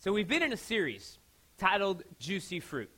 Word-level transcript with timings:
So, 0.00 0.12
we've 0.12 0.28
been 0.28 0.44
in 0.44 0.52
a 0.52 0.56
series 0.56 1.18
titled 1.58 2.04
Juicy 2.20 2.60
Fruit. 2.60 2.88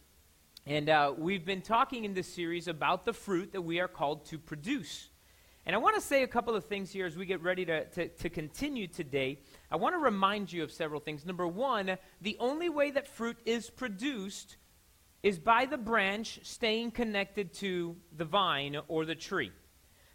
And 0.66 0.90
uh, 0.90 1.14
we've 1.16 1.46
been 1.46 1.62
talking 1.62 2.04
in 2.04 2.12
this 2.12 2.30
series 2.30 2.68
about 2.68 3.06
the 3.06 3.14
fruit 3.14 3.52
that 3.52 3.62
we 3.62 3.80
are 3.80 3.88
called 3.88 4.26
to 4.26 4.38
produce. 4.38 5.08
And 5.64 5.74
I 5.74 5.78
want 5.78 5.94
to 5.94 6.02
say 6.02 6.24
a 6.24 6.26
couple 6.26 6.54
of 6.54 6.66
things 6.66 6.92
here 6.92 7.06
as 7.06 7.16
we 7.16 7.24
get 7.24 7.42
ready 7.42 7.64
to, 7.64 7.86
to, 7.86 8.08
to 8.08 8.28
continue 8.28 8.86
today. 8.86 9.38
I 9.70 9.76
want 9.76 9.94
to 9.94 9.98
remind 9.98 10.52
you 10.52 10.62
of 10.62 10.70
several 10.70 11.00
things. 11.00 11.24
Number 11.24 11.48
one, 11.48 11.96
the 12.20 12.36
only 12.38 12.68
way 12.68 12.90
that 12.90 13.08
fruit 13.08 13.38
is 13.46 13.70
produced 13.70 14.58
is 15.22 15.38
by 15.38 15.64
the 15.64 15.78
branch 15.78 16.40
staying 16.42 16.90
connected 16.90 17.54
to 17.54 17.96
the 18.14 18.26
vine 18.26 18.76
or 18.88 19.06
the 19.06 19.14
tree. 19.14 19.52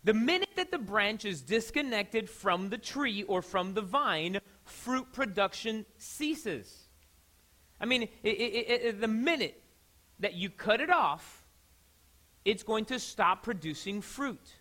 The 0.03 0.13
minute 0.13 0.49
that 0.55 0.69
the 0.69 0.77
branch 0.77 1.25
is 1.25 1.41
disconnected 1.41 2.29
from 2.29 2.69
the 2.69 2.77
tree 2.77 3.23
or 3.23 3.41
from 3.41 3.73
the 3.73 3.81
vine, 3.81 4.39
fruit 4.65 5.11
production 5.13 5.85
ceases. 5.97 6.83
I 7.79 7.85
mean, 7.85 8.03
it, 8.03 8.09
it, 8.23 8.85
it, 8.85 9.01
the 9.01 9.07
minute 9.07 9.61
that 10.19 10.33
you 10.33 10.49
cut 10.49 10.81
it 10.81 10.89
off, 10.89 11.45
it's 12.43 12.63
going 12.63 12.85
to 12.85 12.99
stop 12.99 13.43
producing 13.43 14.01
fruit. 14.01 14.53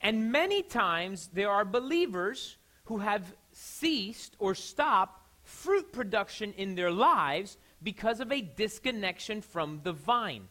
And 0.00 0.30
many 0.30 0.62
times 0.62 1.30
there 1.32 1.50
are 1.50 1.64
believers 1.64 2.56
who 2.84 2.98
have 2.98 3.34
ceased 3.52 4.36
or 4.38 4.54
stopped 4.54 5.20
fruit 5.42 5.92
production 5.92 6.52
in 6.54 6.74
their 6.74 6.90
lives 6.90 7.56
because 7.82 8.20
of 8.20 8.32
a 8.32 8.40
disconnection 8.40 9.40
from 9.40 9.80
the 9.82 9.92
vine. 9.92 10.48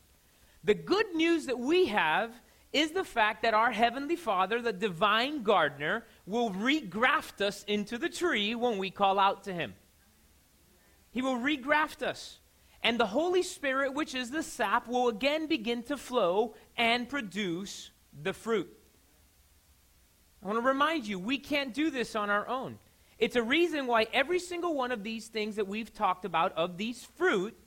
The 0.64 0.74
good 0.74 1.14
news 1.16 1.48
that 1.48 1.60
we 1.60 1.88
have 1.88 2.32
is 2.72 2.92
the 2.92 3.04
fact 3.04 3.44
that 3.44 3.54
our 3.54 3.72
Heavenly 3.72 4.16
Father, 4.16 4.62
the 4.62 4.74
divine 4.74 5.44
gardener, 5.44 6.06
will 6.26 6.52
regraft 6.52 7.42
us 7.42 7.64
into 7.64 7.98
the 7.98 8.10
tree 8.10 8.56
when 8.56 8.78
we 8.78 8.90
call 8.90 9.20
out 9.20 9.44
to 9.44 9.54
Him. 9.54 9.74
He 11.12 11.22
will 11.22 11.38
regraft 11.38 12.02
us. 12.02 12.40
And 12.82 13.00
the 13.00 13.08
Holy 13.08 13.44
Spirit, 13.44 13.94
which 13.94 14.14
is 14.14 14.30
the 14.30 14.44
sap, 14.44 14.88
will 14.88 15.08
again 15.08 15.48
begin 15.48 15.84
to 15.84 15.96
flow 15.96 16.56
and 16.76 17.08
produce 17.08 17.92
the 18.22 18.34
fruit. 18.34 18.70
I 20.44 20.48
want 20.48 20.60
to 20.60 20.68
remind 20.68 21.08
you, 21.08 21.18
we 21.18 21.38
can't 21.38 21.74
do 21.74 21.90
this 21.90 22.16
on 22.16 22.30
our 22.30 22.46
own. 22.48 22.78
It's 23.18 23.38
a 23.38 23.44
reason 23.44 23.88
why 23.88 24.08
every 24.12 24.40
single 24.40 24.74
one 24.74 24.92
of 24.92 25.04
these 25.04 25.28
things 25.28 25.56
that 25.56 25.68
we've 25.68 25.94
talked 25.94 26.26
about, 26.26 26.52
of 26.58 26.78
these 26.78 27.04
fruit, 27.16 27.58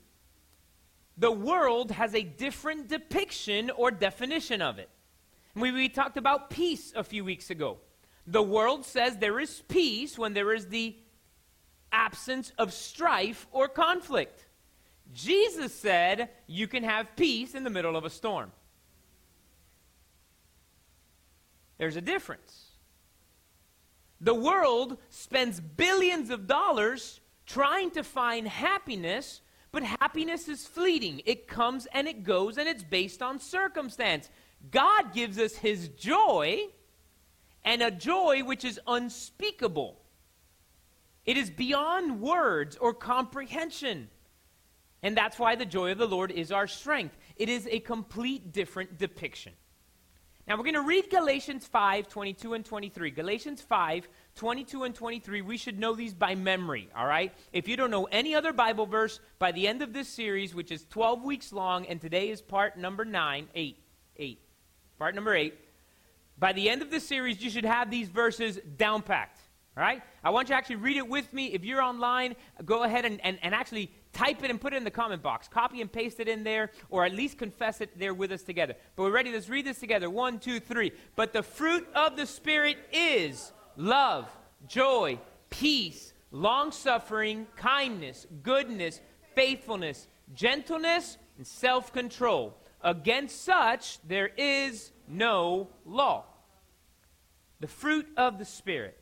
the 1.17 1.31
world 1.31 1.89
has 1.89 2.13
a 2.13 2.21
different 2.21 2.87
depiction 2.87 3.71
or 3.71 3.89
definition 3.89 4.61
of 4.61 4.77
it. 4.77 4.89
We, 5.55 5.71
we 5.71 5.89
talked 5.89 6.17
about 6.17 6.51
peace 6.51 6.93
a 6.95 7.03
few 7.03 7.25
weeks 7.25 7.49
ago. 7.49 7.79
The 8.27 8.43
world 8.43 8.85
says 8.85 9.17
there 9.17 9.39
is 9.39 9.63
peace 9.69 10.17
when 10.17 10.33
there 10.33 10.53
is 10.53 10.67
the 10.67 10.95
absence 11.91 12.51
of 12.57 12.73
strife 12.73 13.47
or 13.51 13.69
conflict. 13.69 14.45
Jesus 15.13 15.73
said 15.73 16.29
you 16.45 16.67
can 16.67 16.83
have 16.83 17.15
peace 17.15 17.55
in 17.55 17.63
the 17.63 17.69
middle 17.69 17.95
of 17.95 18.03
a 18.03 18.09
storm. 18.09 18.51
There's 21.77 21.95
a 21.95 22.01
difference. 22.01 22.65
The 24.19 24.33
world 24.33 24.97
spends 25.09 25.59
billions 25.59 26.29
of 26.29 26.47
dollars 26.47 27.21
trying 27.45 27.91
to 27.91 28.03
find 28.03 28.47
happiness, 28.47 29.41
but 29.71 29.83
happiness 29.83 30.49
is 30.49 30.65
fleeting. 30.65 31.21
It 31.25 31.47
comes 31.47 31.87
and 31.93 32.07
it 32.07 32.23
goes, 32.23 32.57
and 32.57 32.67
it's 32.67 32.83
based 32.83 33.21
on 33.21 33.39
circumstance. 33.39 34.29
God 34.71 35.13
gives 35.13 35.37
us 35.37 35.55
his 35.55 35.89
joy, 35.89 36.61
and 37.67 37.81
a 37.81 37.91
joy 37.91 38.43
which 38.45 38.63
is 38.63 38.79
unspeakable. 38.87 39.99
It 41.25 41.35
is 41.35 41.49
beyond 41.49 42.21
words 42.21 42.77
or 42.77 42.93
comprehension. 42.93 44.09
And 45.03 45.17
that's 45.17 45.37
why 45.37 45.57
the 45.57 45.65
joy 45.65 45.91
of 45.91 45.97
the 45.97 46.07
Lord 46.07 46.31
is 46.31 46.53
our 46.53 46.65
strength. 46.65 47.17
It 47.35 47.49
is 47.49 47.67
a 47.69 47.81
complete 47.81 48.53
different 48.53 48.97
depiction. 48.97 49.51
Now 50.47 50.55
we're 50.55 50.63
going 50.63 50.75
to 50.75 50.81
read 50.81 51.09
Galatians 51.09 51.67
5, 51.67 52.07
22 52.07 52.53
and 52.53 52.63
23. 52.63 53.11
Galatians 53.11 53.61
5, 53.61 54.07
22 54.35 54.83
and 54.85 54.95
23. 54.95 55.41
We 55.41 55.57
should 55.57 55.77
know 55.77 55.93
these 55.93 56.13
by 56.13 56.35
memory, 56.35 56.87
all 56.95 57.05
right? 57.05 57.33
If 57.51 57.67
you 57.67 57.75
don't 57.75 57.91
know 57.91 58.05
any 58.05 58.33
other 58.33 58.53
Bible 58.53 58.85
verse, 58.85 59.19
by 59.39 59.51
the 59.51 59.67
end 59.67 59.81
of 59.81 59.91
this 59.91 60.07
series, 60.07 60.55
which 60.55 60.71
is 60.71 60.85
12 60.89 61.21
weeks 61.21 61.51
long, 61.51 61.85
and 61.87 61.99
today 61.99 62.29
is 62.29 62.41
part 62.41 62.77
number 62.77 63.03
9, 63.03 63.49
8, 63.53 63.77
8, 64.15 64.39
part 64.97 65.15
number 65.15 65.35
8, 65.35 65.53
by 66.39 66.53
the 66.53 66.69
end 66.69 66.81
of 66.81 66.91
this 66.91 67.07
series, 67.07 67.41
you 67.41 67.49
should 67.49 67.65
have 67.65 67.89
these 67.89 68.09
verses 68.09 68.59
down 68.77 69.01
packed, 69.01 69.39
all 69.75 69.83
right? 69.83 70.01
I 70.23 70.29
want 70.29 70.49
you 70.49 70.53
to 70.53 70.57
actually 70.57 70.75
read 70.77 70.97
it 70.97 71.07
with 71.07 71.33
me. 71.33 71.47
If 71.47 71.65
you're 71.65 71.81
online, 71.81 72.35
go 72.63 72.83
ahead 72.83 73.05
and, 73.05 73.19
and, 73.25 73.39
and 73.41 73.55
actually 73.55 73.91
type 74.13 74.43
it 74.43 74.51
and 74.51 74.61
put 74.61 74.73
it 74.73 74.77
in 74.77 74.83
the 74.83 74.91
comment 74.91 75.23
box. 75.23 75.47
Copy 75.47 75.81
and 75.81 75.91
paste 75.91 76.19
it 76.19 76.27
in 76.27 76.43
there, 76.43 76.71
or 76.89 77.05
at 77.05 77.13
least 77.13 77.37
confess 77.37 77.81
it 77.81 77.97
there 77.97 78.13
with 78.13 78.31
us 78.31 78.43
together. 78.43 78.75
But 78.95 79.03
we're 79.03 79.11
ready. 79.11 79.31
Let's 79.31 79.49
read 79.49 79.65
this 79.65 79.79
together. 79.79 80.09
One, 80.09 80.39
two, 80.39 80.59
three. 80.59 80.91
But 81.15 81.33
the 81.33 81.43
fruit 81.43 81.87
of 81.95 82.17
the 82.17 82.25
Spirit 82.25 82.77
is 82.91 83.51
love, 83.75 84.29
joy, 84.67 85.19
peace, 85.49 86.13
long 86.31 86.71
suffering, 86.71 87.47
kindness, 87.55 88.27
goodness, 88.43 89.01
faithfulness, 89.35 90.07
gentleness, 90.33 91.17
and 91.37 91.47
self 91.47 91.93
control. 91.93 92.57
Against 92.81 93.43
such 93.43 93.99
there 94.07 94.29
is 94.37 94.91
no 95.07 95.69
law. 95.85 96.25
The 97.59 97.67
fruit 97.67 98.07
of 98.17 98.37
the 98.37 98.45
Spirit. 98.45 98.97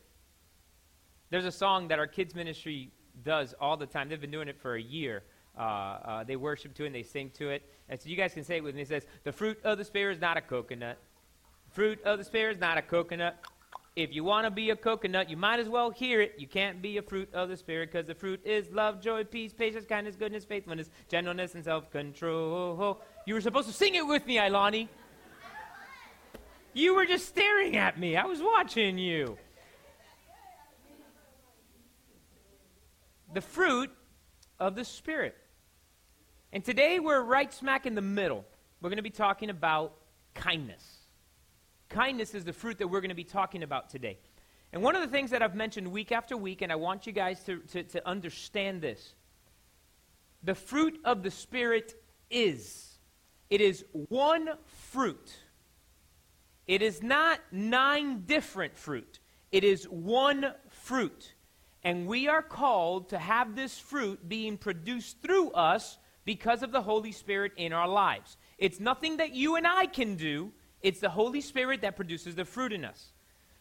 There's 1.30 1.44
a 1.44 1.52
song 1.52 1.88
that 1.88 1.98
our 1.98 2.06
kids' 2.06 2.34
ministry 2.34 2.90
does 3.24 3.54
all 3.60 3.76
the 3.76 3.86
time. 3.86 4.08
They've 4.08 4.20
been 4.20 4.30
doing 4.30 4.48
it 4.48 4.60
for 4.60 4.74
a 4.74 4.82
year. 4.82 5.22
Uh, 5.56 5.60
uh, 5.60 6.24
they 6.24 6.36
worship 6.36 6.74
to 6.74 6.84
it 6.84 6.86
and 6.86 6.94
they 6.94 7.02
sing 7.02 7.30
to 7.30 7.50
it. 7.50 7.62
And 7.88 8.00
so 8.00 8.08
you 8.08 8.16
guys 8.16 8.34
can 8.34 8.44
say 8.44 8.56
it 8.56 8.64
with 8.64 8.74
me. 8.74 8.82
It 8.82 8.88
says, 8.88 9.06
The 9.24 9.32
fruit 9.32 9.58
of 9.64 9.78
the 9.78 9.84
Spirit 9.84 10.16
is 10.16 10.20
not 10.20 10.36
a 10.36 10.40
coconut. 10.40 10.98
Fruit 11.70 12.02
of 12.04 12.18
the 12.18 12.24
Spirit 12.24 12.56
is 12.56 12.60
not 12.60 12.78
a 12.78 12.82
coconut. 12.82 13.38
If 13.96 14.14
you 14.14 14.24
want 14.24 14.44
to 14.44 14.50
be 14.50 14.68
a 14.70 14.76
coconut, 14.76 15.30
you 15.30 15.38
might 15.38 15.58
as 15.58 15.70
well 15.70 15.90
hear 15.90 16.20
it. 16.20 16.34
You 16.36 16.46
can't 16.46 16.82
be 16.82 16.98
a 16.98 17.02
fruit 17.02 17.32
of 17.32 17.48
the 17.48 17.56
Spirit 17.56 17.90
because 17.90 18.06
the 18.06 18.14
fruit 18.14 18.40
is 18.44 18.70
love, 18.70 19.00
joy, 19.00 19.24
peace, 19.24 19.54
patience, 19.54 19.86
kindness, 19.86 20.16
goodness, 20.16 20.44
faithfulness, 20.44 20.90
gentleness, 21.08 21.54
and 21.54 21.64
self 21.64 21.90
control. 21.90 23.00
You 23.24 23.34
were 23.34 23.40
supposed 23.40 23.68
to 23.68 23.74
sing 23.74 23.94
it 23.94 24.06
with 24.06 24.26
me, 24.26 24.36
Ilani. 24.36 24.88
You 26.76 26.94
were 26.94 27.06
just 27.06 27.26
staring 27.26 27.78
at 27.78 27.98
me. 27.98 28.18
I 28.18 28.26
was 28.26 28.42
watching 28.42 28.98
you. 28.98 29.38
the 33.32 33.40
fruit 33.40 33.90
of 34.60 34.74
the 34.74 34.84
Spirit. 34.84 35.34
And 36.52 36.62
today 36.62 36.98
we're 36.98 37.22
right 37.22 37.50
smack 37.50 37.86
in 37.86 37.94
the 37.94 38.02
middle. 38.02 38.44
We're 38.82 38.90
going 38.90 38.98
to 38.98 39.02
be 39.02 39.08
talking 39.08 39.48
about 39.48 39.94
kindness. 40.34 40.84
Kindness 41.88 42.34
is 42.34 42.44
the 42.44 42.52
fruit 42.52 42.76
that 42.76 42.88
we're 42.88 43.00
going 43.00 43.08
to 43.08 43.14
be 43.14 43.24
talking 43.24 43.62
about 43.62 43.88
today. 43.88 44.18
And 44.70 44.82
one 44.82 44.94
of 44.94 45.00
the 45.00 45.08
things 45.08 45.30
that 45.30 45.40
I've 45.40 45.54
mentioned 45.54 45.90
week 45.90 46.12
after 46.12 46.36
week, 46.36 46.60
and 46.60 46.70
I 46.70 46.76
want 46.76 47.06
you 47.06 47.12
guys 47.14 47.42
to, 47.44 47.60
to, 47.72 47.84
to 47.84 48.06
understand 48.06 48.82
this 48.82 49.14
the 50.42 50.54
fruit 50.54 51.00
of 51.06 51.22
the 51.22 51.30
Spirit 51.30 51.94
is. 52.28 52.98
It 53.48 53.62
is 53.62 53.82
one 53.92 54.50
fruit. 54.90 55.32
It 56.66 56.82
is 56.82 57.02
not 57.02 57.40
nine 57.52 58.24
different 58.26 58.76
fruit. 58.76 59.20
It 59.52 59.64
is 59.64 59.84
one 59.84 60.52
fruit. 60.68 61.34
And 61.82 62.06
we 62.06 62.26
are 62.26 62.42
called 62.42 63.10
to 63.10 63.18
have 63.18 63.54
this 63.54 63.78
fruit 63.78 64.28
being 64.28 64.58
produced 64.58 65.22
through 65.22 65.52
us 65.52 65.98
because 66.24 66.62
of 66.62 66.72
the 66.72 66.82
Holy 66.82 67.12
Spirit 67.12 67.52
in 67.56 67.72
our 67.72 67.86
lives. 67.86 68.36
It's 68.58 68.80
nothing 68.80 69.18
that 69.18 69.32
you 69.32 69.54
and 69.54 69.66
I 69.66 69.86
can 69.86 70.16
do, 70.16 70.52
it's 70.82 71.00
the 71.00 71.08
Holy 71.08 71.40
Spirit 71.40 71.82
that 71.82 71.94
produces 71.94 72.34
the 72.34 72.44
fruit 72.44 72.72
in 72.72 72.84
us. 72.84 73.12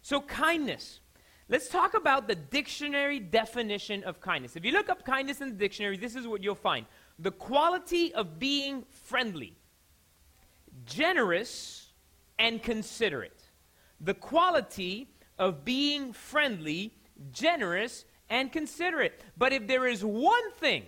So, 0.01 0.21
kindness. 0.21 0.99
Let's 1.47 1.69
talk 1.69 1.93
about 1.93 2.27
the 2.27 2.33
dictionary 2.33 3.19
definition 3.19 4.03
of 4.03 4.19
kindness. 4.19 4.55
If 4.55 4.65
you 4.65 4.71
look 4.71 4.89
up 4.89 5.05
kindness 5.05 5.41
in 5.41 5.49
the 5.49 5.55
dictionary, 5.55 5.95
this 5.95 6.15
is 6.15 6.27
what 6.27 6.41
you'll 6.41 6.55
find 6.55 6.87
the 7.19 7.31
quality 7.31 8.13
of 8.13 8.39
being 8.39 8.83
friendly, 8.89 9.55
generous, 10.85 11.84
and 12.37 12.61
considerate. 12.61 13.49
The 14.01 14.13
quality 14.13 15.09
of 15.37 15.65
being 15.65 16.13
friendly, 16.13 16.93
generous, 17.31 18.05
and 18.29 18.51
considerate. 18.51 19.21
But 19.37 19.53
if 19.53 19.67
there 19.67 19.87
is 19.87 20.03
one 20.03 20.51
thing 20.53 20.83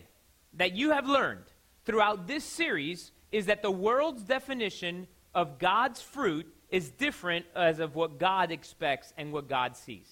that 0.53 0.73
you 0.73 0.91
have 0.91 1.07
learned 1.07 1.45
throughout 1.85 2.27
this 2.27 2.43
series, 2.43 3.11
is 3.31 3.45
that 3.45 3.61
the 3.61 3.71
world's 3.71 4.23
definition 4.23 5.07
of 5.33 5.59
God's 5.59 6.01
fruit 6.01 6.47
is 6.69 6.89
different 6.89 7.45
as 7.55 7.79
of 7.79 7.95
what 7.95 8.19
God 8.19 8.51
expects 8.51 9.13
and 9.17 9.31
what 9.31 9.47
God 9.47 9.77
sees. 9.77 10.09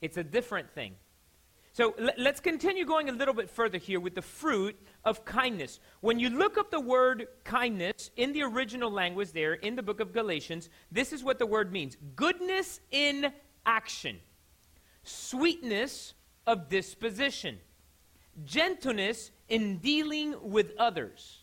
It's 0.00 0.16
a 0.16 0.24
different 0.24 0.70
thing. 0.72 0.94
So 1.74 1.92
l- 1.98 2.10
let's 2.18 2.38
continue 2.38 2.84
going 2.84 3.08
a 3.08 3.12
little 3.12 3.34
bit 3.34 3.50
further 3.50 3.78
here 3.78 3.98
with 3.98 4.14
the 4.14 4.22
fruit 4.22 4.80
of 5.04 5.24
kindness. 5.24 5.80
When 6.02 6.20
you 6.20 6.30
look 6.30 6.56
up 6.56 6.70
the 6.70 6.78
word 6.78 7.26
kindness 7.42 8.10
in 8.16 8.32
the 8.32 8.42
original 8.42 8.92
language 8.92 9.32
there 9.32 9.54
in 9.54 9.74
the 9.74 9.82
book 9.82 9.98
of 9.98 10.12
Galatians, 10.12 10.70
this 10.92 11.12
is 11.12 11.24
what 11.24 11.40
the 11.40 11.46
word 11.46 11.72
means. 11.72 11.96
Goodness 12.14 12.78
in 12.92 13.32
action. 13.66 14.20
Sweetness 15.02 16.14
of 16.46 16.68
disposition, 16.68 17.58
gentleness 18.44 19.32
in 19.48 19.78
dealing 19.78 20.36
with 20.42 20.70
others, 20.78 21.40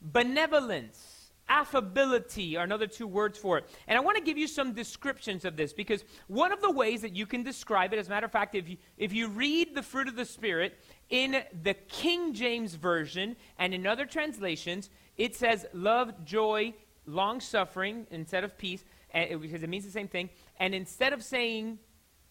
benevolence, 0.00 1.15
affability 1.48 2.56
are 2.56 2.64
another 2.64 2.86
two 2.86 3.06
words 3.06 3.38
for 3.38 3.58
it. 3.58 3.68
And 3.86 3.96
I 3.96 4.00
want 4.00 4.16
to 4.16 4.22
give 4.22 4.38
you 4.38 4.46
some 4.46 4.72
descriptions 4.72 5.44
of 5.44 5.56
this 5.56 5.72
because 5.72 6.04
one 6.26 6.52
of 6.52 6.60
the 6.60 6.70
ways 6.70 7.02
that 7.02 7.14
you 7.14 7.26
can 7.26 7.42
describe 7.42 7.92
it, 7.92 7.98
as 7.98 8.08
a 8.08 8.10
matter 8.10 8.26
of 8.26 8.32
fact, 8.32 8.54
if 8.54 8.68
you, 8.68 8.76
if 8.98 9.12
you 9.12 9.28
read 9.28 9.74
the 9.74 9.82
fruit 9.82 10.08
of 10.08 10.16
the 10.16 10.24
Spirit 10.24 10.78
in 11.10 11.42
the 11.62 11.74
King 11.74 12.34
James 12.34 12.74
Version 12.74 13.36
and 13.58 13.72
in 13.74 13.86
other 13.86 14.06
translations, 14.06 14.90
it 15.16 15.36
says 15.36 15.66
love, 15.72 16.24
joy, 16.24 16.74
long 17.06 17.40
suffering 17.40 18.06
instead 18.10 18.44
of 18.44 18.58
peace, 18.58 18.84
eh, 19.12 19.36
because 19.36 19.62
it 19.62 19.68
means 19.68 19.84
the 19.84 19.90
same 19.90 20.08
thing. 20.08 20.30
And 20.58 20.74
instead 20.74 21.12
of 21.12 21.22
saying 21.22 21.78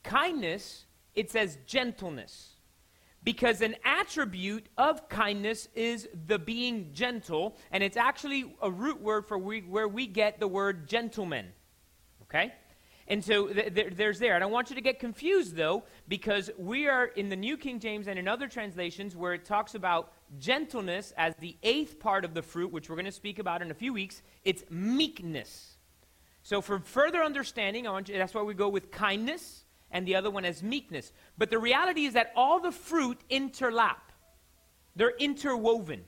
kindness, 0.04 0.86
it 1.14 1.32
says 1.32 1.58
gentleness. 1.66 2.55
Because 3.25 3.62
an 3.62 3.75
attribute 3.83 4.68
of 4.77 5.10
kindness 5.10 5.68
is 5.75 6.07
the 6.27 6.39
being 6.39 6.92
gentle, 6.94 7.57
and 7.72 7.83
it's 7.83 7.98
actually 7.98 8.56
a 8.62 8.72
root 8.72 9.01
word 9.01 9.25
for 9.25 9.38
we, 9.38 9.62
where 9.62 9.88
we 9.88 10.07
get 10.07 10.39
the 10.39 10.48
word 10.48 10.88
gentleman. 10.88 11.48
Okay? 12.22 12.54
And 13.07 13.24
so 13.24 13.48
th- 13.48 13.74
th- 13.74 13.94
there's 13.95 14.19
there. 14.19 14.36
I 14.36 14.39
don't 14.39 14.51
want 14.51 14.69
you 14.69 14.75
to 14.75 14.81
get 14.81 15.00
confused, 15.00 15.56
though, 15.56 15.83
because 16.07 16.50
we 16.57 16.88
are 16.88 17.06
in 17.06 17.30
the 17.30 17.36
New 17.36 17.57
King 17.57 17.80
James 17.80 18.07
and 18.07 18.18
in 18.18 18.27
other 18.27 18.48
translations 18.48 19.16
where 19.16 19.33
it 19.33 19.44
talks 19.44 19.75
about 19.75 20.13
gentleness 20.39 21.12
as 21.18 21.36
the 21.36 21.57
eighth 21.63 22.00
part 22.00 22.25
of 22.25 22.33
the 22.33 22.44
fruit, 22.44 22.71
which 22.71 22.89
we're 22.89 22.95
going 22.95 23.06
to 23.06 23.12
speak 23.12 23.39
about 23.39 23.62
in 23.62 23.69
a 23.71 23.75
few 23.75 23.92
weeks. 23.92 24.21
It's 24.44 24.63
meekness. 24.69 25.78
So 26.44 26.62
for 26.62 26.80
further 26.80 27.24
understanding, 27.24 27.88
I 27.88 27.92
want 27.92 28.07
you, 28.07 28.18
that's 28.18 28.36
why 28.36 28.44
we 28.44 28.54
go 28.54 28.69
with 28.69 28.92
kindness 28.92 29.65
and 29.95 30.06
the 30.06 30.15
other 30.15 30.30
one 30.30 30.44
as 30.44 30.62
meekness. 30.62 31.13
But 31.38 31.50
the 31.50 31.57
reality 31.57 32.06
is 32.06 32.15
that 32.15 32.33
all 32.36 32.59
the 32.59 32.74
fruit 32.74 33.18
interlap, 33.31 34.12
they're 34.94 35.15
interwoven. 35.18 36.03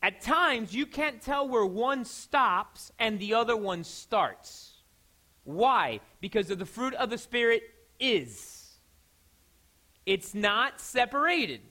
At 0.00 0.20
times, 0.20 0.72
you 0.72 0.86
can't 0.86 1.20
tell 1.20 1.48
where 1.48 1.66
one 1.66 2.04
stops 2.04 2.92
and 3.00 3.18
the 3.18 3.34
other 3.34 3.56
one 3.56 3.82
starts. 3.82 4.74
Why? 5.42 5.98
Because 6.20 6.52
of 6.52 6.60
the 6.60 6.66
fruit 6.66 6.94
of 6.94 7.10
the 7.10 7.18
Spirit 7.18 7.64
is. 7.98 8.78
It's 10.06 10.32
not 10.32 10.80
separated, 10.80 11.62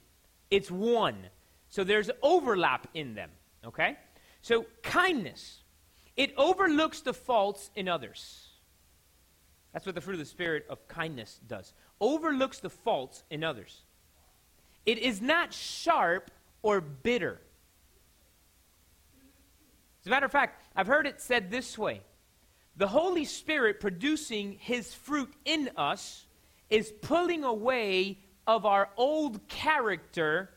it's 0.51 0.69
one. 0.69 1.27
So 1.69 1.85
there's 1.85 2.11
overlap 2.21 2.87
in 2.93 3.15
them, 3.15 3.29
okay? 3.65 3.97
So 4.41 4.65
kindness, 4.81 5.61
it 6.17 6.33
overlooks 6.35 6.99
the 6.99 7.13
faults 7.13 7.71
in 7.77 7.87
others. 7.87 8.49
That's 9.73 9.85
what 9.85 9.95
the 9.95 10.01
fruit 10.01 10.13
of 10.13 10.19
the 10.19 10.25
Spirit 10.25 10.65
of 10.69 10.87
kindness 10.87 11.39
does. 11.47 11.73
Overlooks 11.99 12.59
the 12.59 12.69
faults 12.69 13.23
in 13.29 13.43
others. 13.43 13.81
It 14.85 14.99
is 14.99 15.19
not 15.21 15.51
sharp 15.51 16.29
or 16.61 16.79
bitter. 16.79 17.41
As 20.01 20.07
a 20.07 20.09
matter 20.09 20.25
of 20.25 20.31
fact, 20.31 20.61
I've 20.75 20.87
heard 20.87 21.07
it 21.07 21.21
said 21.21 21.49
this 21.49 21.77
way 21.77 22.01
the 22.75 22.87
Holy 22.87 23.25
Spirit 23.25 23.79
producing 23.79 24.57
His 24.59 24.93
fruit 24.93 25.33
in 25.45 25.69
us 25.75 26.25
is 26.69 26.91
pulling 27.01 27.43
away 27.43 28.19
of 28.45 28.65
our 28.65 28.89
old 28.97 29.47
character 29.47 30.49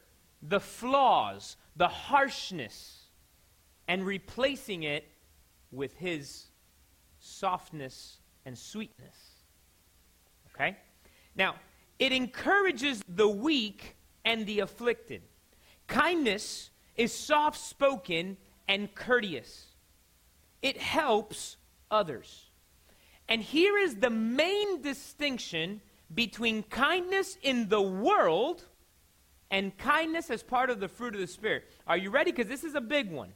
the 0.42 0.60
flaws, 0.60 1.56
the 1.76 1.88
harshness, 1.88 3.04
and 3.88 4.04
replacing 4.04 4.82
it 4.82 5.06
with 5.70 5.96
His 5.96 6.46
softness 7.18 8.18
and 8.46 8.56
sweetness. 8.56 9.16
Okay? 10.54 10.78
Now, 11.34 11.56
it 11.98 12.12
encourages 12.12 13.02
the 13.06 13.28
weak 13.28 13.96
and 14.24 14.46
the 14.46 14.60
afflicted. 14.60 15.22
Kindness 15.86 16.70
is 16.96 17.12
soft 17.12 17.58
spoken 17.58 18.38
and 18.68 18.94
courteous. 18.94 19.66
It 20.62 20.78
helps 20.78 21.58
others. 21.90 22.46
And 23.28 23.42
here 23.42 23.76
is 23.76 23.96
the 23.96 24.10
main 24.10 24.80
distinction 24.80 25.80
between 26.14 26.62
kindness 26.62 27.36
in 27.42 27.68
the 27.68 27.82
world 27.82 28.64
and 29.50 29.76
kindness 29.76 30.30
as 30.30 30.42
part 30.42 30.70
of 30.70 30.80
the 30.80 30.88
fruit 30.88 31.14
of 31.14 31.20
the 31.20 31.26
Spirit. 31.26 31.64
Are 31.86 31.96
you 31.96 32.10
ready? 32.10 32.30
Because 32.30 32.48
this 32.48 32.64
is 32.64 32.74
a 32.74 32.80
big 32.80 33.10
one. 33.10 33.32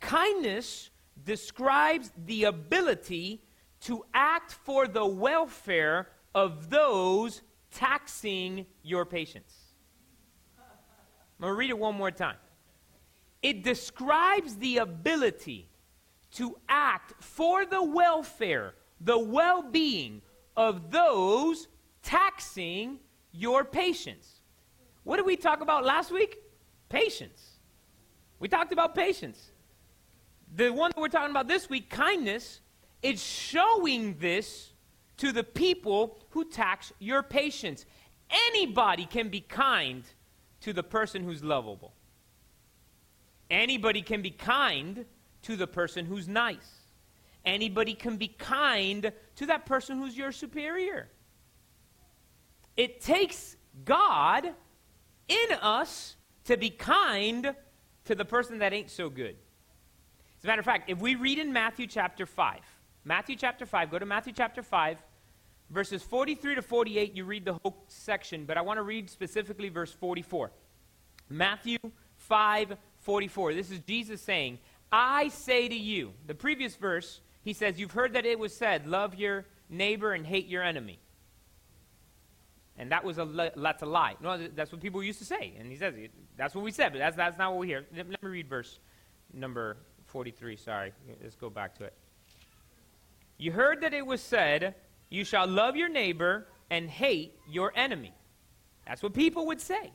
Kindness 0.00 0.90
describes 1.24 2.12
the 2.26 2.44
ability 2.44 3.42
to 3.86 4.04
act 4.12 4.52
for 4.52 4.88
the 4.88 5.06
welfare 5.06 6.08
of 6.34 6.70
those 6.70 7.42
taxing 7.70 8.66
your 8.82 9.04
patience. 9.04 9.54
I'm 10.58 11.42
going 11.42 11.52
to 11.52 11.56
read 11.56 11.70
it 11.70 11.78
one 11.78 11.94
more 11.94 12.10
time. 12.10 12.34
It 13.42 13.62
describes 13.62 14.56
the 14.56 14.78
ability 14.78 15.68
to 16.32 16.56
act 16.68 17.12
for 17.22 17.64
the 17.64 17.80
welfare, 17.80 18.74
the 19.00 19.16
well 19.16 19.62
being 19.62 20.20
of 20.56 20.90
those 20.90 21.68
taxing 22.02 22.98
your 23.30 23.64
patience. 23.64 24.40
What 25.04 25.18
did 25.18 25.26
we 25.26 25.36
talk 25.36 25.60
about 25.60 25.84
last 25.84 26.10
week? 26.10 26.38
Patience. 26.88 27.60
We 28.40 28.48
talked 28.48 28.72
about 28.72 28.96
patience. 28.96 29.52
The 30.56 30.70
one 30.70 30.90
that 30.90 31.00
we're 31.00 31.06
talking 31.06 31.30
about 31.30 31.46
this 31.46 31.70
week, 31.70 31.88
kindness, 31.88 32.62
is 33.02 33.22
showing 33.22 34.16
this 34.18 34.72
to 35.18 35.32
the 35.32 35.44
people 35.44 36.18
who 36.30 36.44
tax 36.44 36.92
your 36.98 37.22
patience. 37.22 37.84
Anybody 38.48 39.06
can 39.06 39.28
be 39.28 39.40
kind 39.40 40.04
to 40.60 40.72
the 40.72 40.82
person 40.82 41.22
who's 41.22 41.42
lovable. 41.42 41.94
Anybody 43.50 44.02
can 44.02 44.22
be 44.22 44.30
kind 44.30 45.04
to 45.42 45.56
the 45.56 45.66
person 45.66 46.06
who's 46.06 46.26
nice. 46.26 46.80
Anybody 47.44 47.94
can 47.94 48.16
be 48.16 48.28
kind 48.28 49.12
to 49.36 49.46
that 49.46 49.66
person 49.66 49.98
who's 49.98 50.16
your 50.16 50.32
superior. 50.32 51.08
It 52.76 53.00
takes 53.00 53.56
God 53.84 54.52
in 55.28 55.52
us 55.62 56.16
to 56.44 56.56
be 56.56 56.70
kind 56.70 57.54
to 58.04 58.14
the 58.14 58.24
person 58.24 58.58
that 58.58 58.72
ain't 58.72 58.90
so 58.90 59.08
good. 59.08 59.36
As 60.38 60.44
a 60.44 60.46
matter 60.46 60.60
of 60.60 60.64
fact, 60.64 60.90
if 60.90 61.00
we 61.00 61.14
read 61.14 61.38
in 61.38 61.52
Matthew 61.52 61.86
chapter 61.86 62.26
5, 62.26 62.60
Matthew 63.06 63.36
chapter 63.36 63.64
5, 63.64 63.92
go 63.92 64.00
to 64.00 64.04
Matthew 64.04 64.32
chapter 64.32 64.64
5, 64.64 64.98
verses 65.70 66.02
43 66.02 66.56
to 66.56 66.62
48, 66.62 67.14
you 67.14 67.24
read 67.24 67.44
the 67.44 67.52
whole 67.52 67.84
section, 67.86 68.44
but 68.44 68.58
I 68.58 68.62
want 68.62 68.78
to 68.78 68.82
read 68.82 69.08
specifically 69.08 69.68
verse 69.68 69.92
44. 69.92 70.50
Matthew 71.30 71.78
5, 72.16 72.76
44. 72.98 73.54
This 73.54 73.70
is 73.70 73.78
Jesus 73.78 74.20
saying, 74.20 74.58
I 74.90 75.28
say 75.28 75.68
to 75.68 75.74
you, 75.74 76.14
the 76.26 76.34
previous 76.34 76.74
verse, 76.74 77.20
he 77.42 77.52
says, 77.52 77.78
You've 77.78 77.92
heard 77.92 78.14
that 78.14 78.26
it 78.26 78.40
was 78.40 78.52
said, 78.52 78.88
love 78.88 79.14
your 79.14 79.44
neighbor 79.70 80.12
and 80.12 80.26
hate 80.26 80.48
your 80.48 80.64
enemy. 80.64 80.98
And 82.76 82.90
that 82.90 83.04
was 83.04 83.18
a 83.18 83.52
that's 83.56 83.82
a 83.82 83.86
lie. 83.86 84.16
No, 84.20 84.48
that's 84.48 84.72
what 84.72 84.80
people 84.80 85.00
used 85.00 85.20
to 85.20 85.24
say. 85.24 85.54
And 85.60 85.70
he 85.70 85.76
says, 85.76 85.94
that's 86.36 86.56
what 86.56 86.64
we 86.64 86.72
said, 86.72 86.90
but 86.90 86.98
that's, 86.98 87.16
that's 87.16 87.38
not 87.38 87.52
what 87.52 87.60
we 87.60 87.68
hear. 87.68 87.86
Let, 87.96 88.10
let 88.10 88.20
me 88.20 88.30
read 88.30 88.48
verse 88.48 88.80
number 89.32 89.76
43. 90.06 90.56
Sorry. 90.56 90.92
Let's 91.22 91.36
go 91.36 91.48
back 91.48 91.76
to 91.76 91.84
it. 91.84 91.94
You 93.38 93.52
heard 93.52 93.82
that 93.82 93.94
it 93.94 94.06
was 94.06 94.20
said, 94.20 94.74
You 95.10 95.24
shall 95.24 95.46
love 95.46 95.76
your 95.76 95.88
neighbor 95.88 96.46
and 96.70 96.88
hate 96.88 97.34
your 97.48 97.72
enemy. 97.76 98.12
That's 98.86 99.02
what 99.02 99.14
people 99.14 99.46
would 99.46 99.60
say. 99.60 99.92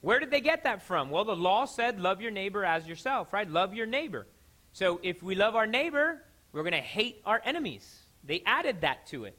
Where 0.00 0.18
did 0.18 0.30
they 0.30 0.40
get 0.40 0.64
that 0.64 0.82
from? 0.82 1.10
Well, 1.10 1.24
the 1.24 1.36
law 1.36 1.66
said, 1.66 2.00
love 2.00 2.20
your 2.20 2.30
neighbor 2.30 2.64
as 2.64 2.86
yourself, 2.86 3.32
right? 3.32 3.48
Love 3.48 3.74
your 3.74 3.86
neighbor. 3.86 4.26
So 4.72 4.98
if 5.02 5.22
we 5.22 5.34
love 5.34 5.56
our 5.56 5.66
neighbor, 5.66 6.22
we're 6.52 6.62
going 6.62 6.72
to 6.72 6.78
hate 6.78 7.20
our 7.26 7.40
enemies. 7.44 8.06
They 8.24 8.42
added 8.46 8.80
that 8.80 9.06
to 9.08 9.24
it. 9.24 9.36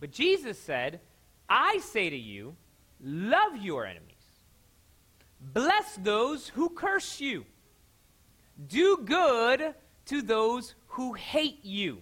But 0.00 0.12
Jesus 0.12 0.58
said, 0.58 1.00
I 1.48 1.78
say 1.78 2.10
to 2.10 2.16
you, 2.16 2.54
love 3.00 3.56
your 3.56 3.86
enemies. 3.86 4.10
Bless 5.40 5.96
those 5.96 6.48
who 6.48 6.68
curse 6.68 7.20
you. 7.20 7.44
Do 8.68 8.98
good 9.04 9.74
to 10.06 10.22
those 10.22 10.74
who 10.94 11.12
hate 11.12 11.64
you. 11.64 11.98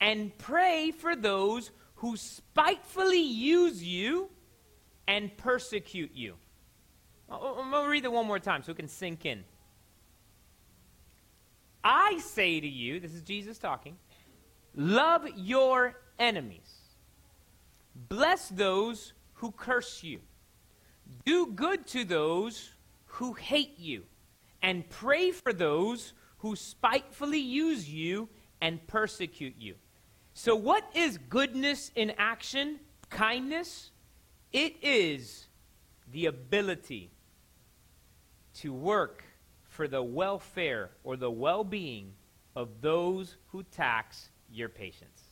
And 0.00 0.36
pray 0.38 0.90
for 0.90 1.14
those 1.14 1.70
who 1.96 2.16
spitefully 2.16 3.20
use 3.20 3.82
you 3.82 4.28
and 5.06 5.34
persecute 5.36 6.10
you. 6.12 6.34
I'm 7.30 7.70
going 7.70 7.84
to 7.84 7.88
read 7.88 8.04
it 8.04 8.10
one 8.10 8.26
more 8.26 8.40
time 8.40 8.64
so 8.64 8.72
it 8.72 8.76
can 8.76 8.88
sink 8.88 9.24
in. 9.24 9.44
I 11.84 12.18
say 12.18 12.58
to 12.58 12.66
you, 12.66 12.98
this 12.98 13.14
is 13.14 13.22
Jesus 13.22 13.56
talking, 13.56 13.96
love 14.74 15.24
your 15.36 15.94
enemies. 16.18 16.74
Bless 18.08 18.48
those 18.48 19.12
who 19.34 19.52
curse 19.52 20.02
you. 20.02 20.18
Do 21.24 21.46
good 21.46 21.86
to 21.88 22.04
those 22.04 22.72
who 23.04 23.34
hate 23.34 23.78
you. 23.78 24.02
And 24.60 24.90
pray 24.90 25.30
for 25.30 25.52
those 25.52 26.14
who 26.38 26.56
spitefully 26.56 27.38
use 27.38 27.88
you 27.88 28.28
and 28.60 28.84
persecute 28.86 29.54
you. 29.58 29.74
So, 30.34 30.54
what 30.54 30.84
is 30.94 31.18
goodness 31.18 31.90
in 31.94 32.12
action? 32.18 32.80
Kindness? 33.08 33.90
It 34.52 34.76
is 34.82 35.46
the 36.12 36.26
ability 36.26 37.10
to 38.54 38.72
work 38.72 39.24
for 39.64 39.88
the 39.88 40.02
welfare 40.02 40.90
or 41.04 41.16
the 41.16 41.30
well 41.30 41.64
being 41.64 42.12
of 42.54 42.80
those 42.80 43.36
who 43.48 43.62
tax 43.62 44.30
your 44.50 44.68
patience. 44.68 45.22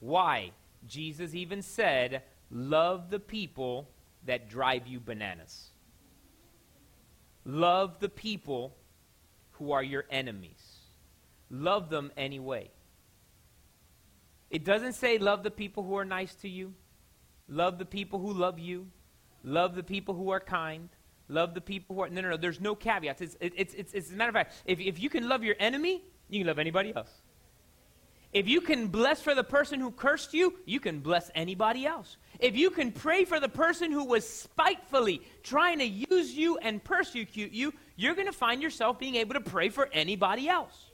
Why? 0.00 0.52
Jesus 0.86 1.34
even 1.34 1.62
said, 1.62 2.22
Love 2.50 3.10
the 3.10 3.20
people 3.20 3.90
that 4.26 4.48
drive 4.48 4.86
you 4.86 5.00
bananas. 5.00 5.70
Love 7.44 7.98
the 8.00 8.08
people 8.08 8.76
who 9.54 9.72
are 9.72 9.82
your 9.82 10.04
enemies. 10.10 10.78
Love 11.50 11.90
them 11.90 12.10
anyway. 12.16 12.70
It 14.50 14.64
doesn't 14.64 14.92
say 14.92 15.18
love 15.18 15.42
the 15.42 15.50
people 15.50 15.82
who 15.82 15.96
are 15.96 16.04
nice 16.04 16.34
to 16.36 16.48
you, 16.48 16.74
love 17.48 17.78
the 17.78 17.84
people 17.84 18.18
who 18.18 18.32
love 18.32 18.58
you, 18.58 18.86
love 19.42 19.74
the 19.74 19.82
people 19.82 20.14
who 20.14 20.30
are 20.30 20.40
kind, 20.40 20.88
love 21.28 21.54
the 21.54 21.60
people 21.60 21.96
who 21.96 22.02
are. 22.02 22.08
No, 22.08 22.20
no, 22.20 22.30
no. 22.30 22.36
There's 22.36 22.60
no 22.60 22.74
caveats. 22.74 23.20
It's, 23.20 23.36
it's, 23.40 23.74
it's, 23.74 23.92
it's, 23.92 24.10
a 24.10 24.14
matter 24.14 24.30
of 24.30 24.34
fact, 24.34 24.54
if, 24.64 24.80
if 24.80 25.00
you 25.02 25.10
can 25.10 25.28
love 25.28 25.42
your 25.42 25.56
enemy, 25.58 26.04
you 26.28 26.40
can 26.40 26.46
love 26.46 26.58
anybody 26.58 26.92
else. 26.94 27.10
If 28.32 28.48
you 28.48 28.60
can 28.60 28.88
bless 28.88 29.22
for 29.22 29.32
the 29.36 29.44
person 29.44 29.78
who 29.78 29.92
cursed 29.92 30.34
you, 30.34 30.54
you 30.66 30.80
can 30.80 30.98
bless 30.98 31.30
anybody 31.36 31.86
else. 31.86 32.16
If 32.40 32.56
you 32.56 32.70
can 32.70 32.90
pray 32.90 33.24
for 33.24 33.38
the 33.38 33.48
person 33.48 33.92
who 33.92 34.04
was 34.04 34.28
spitefully 34.28 35.22
trying 35.44 35.78
to 35.78 35.84
use 35.84 36.32
you 36.32 36.58
and 36.58 36.82
persecute 36.82 37.52
you, 37.52 37.72
you're 37.96 38.14
going 38.14 38.26
to 38.26 38.32
find 38.32 38.62
yourself 38.62 38.98
being 38.98 39.16
able 39.16 39.34
to 39.34 39.40
pray 39.40 39.68
for 39.68 39.88
anybody 39.92 40.48
else. 40.48 40.90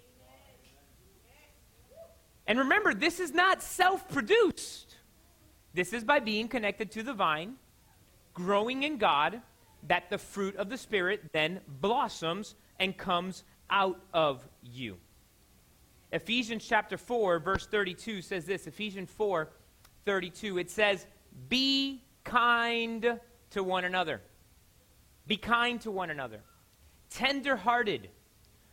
And 2.47 2.59
remember, 2.59 2.95
this 2.95 3.21
is 3.21 3.33
not 3.33 3.63
self 3.63 4.09
produced. 4.09 4.97
This 5.73 5.93
is 5.93 6.03
by 6.03 6.19
being 6.19 6.49
connected 6.49 6.91
to 6.93 7.03
the 7.03 7.15
vine, 7.15 7.55
growing 8.35 8.83
in 8.83 8.97
God, 8.97 9.41
that 9.87 10.11
the 10.11 10.19
fruit 10.19 10.57
of 10.57 10.69
the 10.69 10.77
Spirit 10.77 11.33
then 11.33 11.61
blossoms 11.81 12.57
and 12.81 12.97
comes 12.97 13.45
out 13.71 14.01
of 14.13 14.47
you. 14.63 14.97
Ephesians 16.13 16.67
chapter 16.67 16.97
4, 16.97 17.39
verse 17.39 17.67
32 17.67 18.21
says 18.21 18.47
this 18.47 18.67
Ephesians 18.67 19.11
4, 19.11 19.49
32. 20.05 20.59
It 20.59 20.71
says, 20.71 21.07
Be 21.49 22.03
kind 22.25 23.21
to 23.51 23.63
one 23.63 23.85
another. 23.85 24.21
Be 25.27 25.37
kind 25.37 25.81
to 25.83 25.91
one 25.91 26.11
another. 26.11 26.41
Tender 27.11 27.57
hearted, 27.57 28.09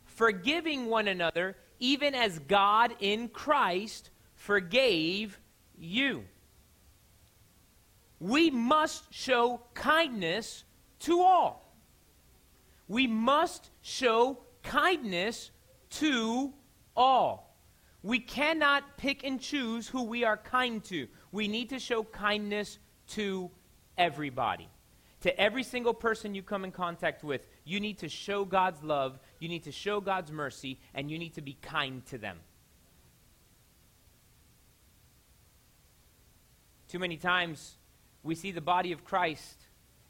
forgiving 0.06 0.86
one 0.86 1.08
another, 1.08 1.58
even 1.79 2.15
as 2.15 2.39
God 2.39 2.96
in 3.00 3.29
Christ 3.29 4.10
forgave 4.36 5.39
you. 5.77 6.24
We 8.20 8.50
must 8.50 9.13
show 9.13 9.62
kindness 9.74 10.63
to 11.00 11.22
all. 11.22 11.75
We 12.88 13.06
must 13.06 13.70
show 13.82 14.39
kindness 14.63 15.51
to 15.91 16.53
all. 16.96 17.56
We 18.01 18.20
cannot 18.20 18.98
pick 18.98 19.24
and 19.24 19.39
choose 19.39 19.88
who 19.88 20.03
we 20.03 20.24
are 20.24 20.38
kind 20.38 20.84
to. 20.86 21.08
We 21.32 21.48
need 21.48 21.70
to 21.70 21.79
show 21.79 22.03
kindness 22.03 22.79
to 23.10 23.51
everybody. 23.98 24.70
To 25.22 25.39
every 25.39 25.63
single 25.63 25.94
person 25.94 26.34
you 26.34 26.44
come 26.44 26.63
in 26.63 26.72
contact 26.72 27.24
with, 27.24 27.48
you 27.68 27.80
need 27.80 28.00
to 28.00 28.10
show 28.10 28.46
God's 28.46 28.82
love, 28.84 29.20
you 29.40 29.50
need 29.50 29.64
to 29.64 29.72
show 29.72 30.00
God's 30.02 30.32
mercy, 30.32 30.80
and 30.94 31.12
you 31.12 31.20
need 31.20 31.36
to 31.36 31.42
be 31.42 31.58
kind 31.62 32.06
to 32.08 32.18
them. 32.18 32.38
Too 36.88 37.00
many 37.00 37.18
times 37.18 37.76
we 38.24 38.36
see 38.36 38.52
the 38.52 38.62
body 38.62 38.92
of 38.92 39.04
Christ 39.04 39.58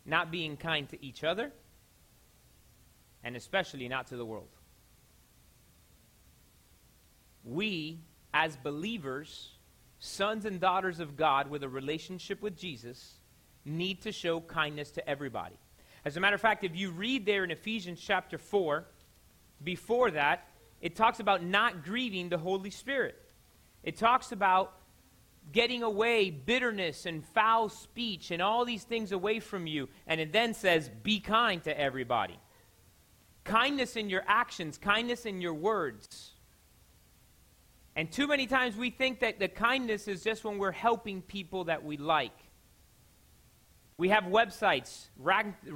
not 0.06 0.32
being 0.32 0.58
kind 0.58 0.88
to 0.90 1.04
each 1.04 1.24
other, 1.24 1.52
and 3.24 3.36
especially 3.36 3.88
not 3.88 4.08
to 4.08 4.18
the 4.18 4.26
world 4.26 4.50
we, 7.48 8.00
as 8.34 8.58
believers, 8.58 9.52
sons 10.00 10.46
and 10.46 10.60
daughters 10.60 11.00
of 11.00 11.16
God 11.16 11.50
with 11.50 11.64
a 11.64 11.70
relationship 11.70 12.42
with 12.42 12.58
Jesus, 12.58 13.20
need 13.66 14.02
to 14.02 14.12
show 14.12 14.42
kindness 14.42 14.92
to 14.92 15.10
everybody. 15.10 15.56
As 16.08 16.16
a 16.16 16.22
matter 16.22 16.36
of 16.36 16.42
fact, 16.42 16.64
if 16.64 16.74
you 16.74 16.92
read 16.92 17.26
there 17.26 17.44
in 17.44 17.52
Ephesians 17.52 18.00
chapter 18.00 18.38
4, 18.38 18.86
before 19.62 20.10
that, 20.12 20.48
it 20.80 20.96
talks 20.96 21.20
about 21.20 21.44
not 21.44 21.84
grieving 21.84 22.30
the 22.30 22.38
Holy 22.38 22.70
Spirit. 22.70 23.22
It 23.84 23.98
talks 23.98 24.32
about 24.32 24.72
getting 25.52 25.84
away 25.84 26.30
bitterness 26.30 27.06
and 27.06 27.26
foul 27.26 27.68
speech 27.68 28.32
and 28.32 28.42
all 28.42 28.64
these 28.64 28.86
things 28.86 29.12
away 29.12 29.42
from 29.42 29.68
you. 29.68 29.90
And 30.08 30.22
it 30.22 30.32
then 30.32 30.54
says, 30.54 30.90
be 31.04 31.20
kind 31.20 31.62
to 31.66 31.78
everybody. 31.78 32.40
Kindness 33.44 33.98
in 33.98 34.10
your 34.10 34.24
actions, 34.28 34.78
kindness 34.78 35.26
in 35.26 35.42
your 35.42 35.56
words. 35.56 36.32
And 37.98 38.10
too 38.10 38.28
many 38.28 38.48
times 38.48 38.78
we 38.78 38.92
think 38.92 39.20
that 39.20 39.40
the 39.40 39.50
kindness 39.50 40.08
is 40.08 40.24
just 40.24 40.46
when 40.46 40.58
we're 40.58 40.72
helping 40.72 41.22
people 41.22 41.66
that 41.66 41.84
we 41.84 41.98
like. 41.98 42.47
We 43.98 44.10
have 44.10 44.26
websites 44.26 45.08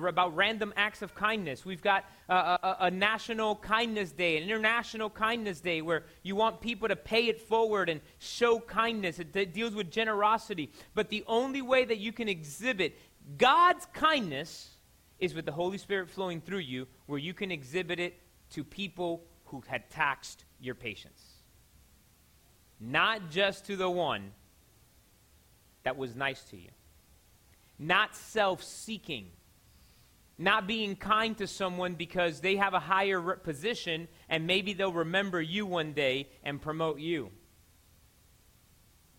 about 0.08 0.36
random 0.36 0.74
acts 0.78 1.01
of 1.01 1.16
kindness. 1.16 1.66
We've 1.66 1.82
got 1.82 2.06
a, 2.30 2.36
a, 2.36 2.78
a, 2.82 2.92
National 2.92 3.56
Kindness 3.56 4.12
Day, 4.12 4.38
an 4.38 4.44
International 4.44 5.10
Kindness 5.10 5.60
Day, 5.60 5.82
where 5.82 6.04
you 6.22 6.36
want 6.36 6.62
people 6.62 6.88
to 6.88 6.96
pay 6.96 7.28
it 7.28 7.42
forward 7.42 7.90
and 7.90 8.00
show 8.20 8.60
kindness. 8.60 9.18
It, 9.18 9.36
it 9.36 9.54
deals 9.54 9.74
with 9.74 9.90
generosity. 9.90 10.72
But 10.94 11.10
the 11.10 11.24
only 11.25 11.63
way 11.63 11.84
that 11.84 11.98
you 11.98 12.12
can 12.12 12.30
exhibit 12.30 13.00
God's 13.40 13.88
kindness 13.88 14.78
is 15.18 15.34
with 15.34 15.46
the 15.46 15.51
Holy 15.51 15.80
Spirit 15.80 16.10
flowing 16.10 16.42
through 16.42 16.60
you, 16.60 16.88
where 17.08 17.20
you 17.20 17.34
can 17.34 17.51
exhibit 17.51 18.00
it 18.00 18.20
to 18.51 18.63
people 18.63 19.24
who 19.46 19.63
had 19.68 19.90
taxed 19.90 20.46
your 20.60 20.75
patience 20.75 21.32
not 22.82 23.30
just 23.30 23.66
to 23.66 23.75
the 23.75 23.90
one 23.90 24.32
that 25.84 25.96
was 25.96 26.16
nice 26.16 26.44
to 26.46 26.58
you, 26.58 26.70
not 27.82 28.16
self 28.16 28.64
seeking, 28.64 29.32
not 30.38 30.68
being 30.68 30.96
kind 30.96 31.36
to 31.40 31.48
someone 31.48 31.96
because 31.96 32.40
they 32.40 32.56
have 32.56 32.76
a 32.76 32.80
higher 32.80 33.20
position 33.20 34.08
and 34.30 34.46
maybe 34.46 34.74
they'll 34.74 34.94
remember 34.94 35.42
you 35.42 35.66
one 35.66 35.94
day 35.94 36.30
and 36.44 36.62
promote 36.62 37.00
you. 37.00 37.32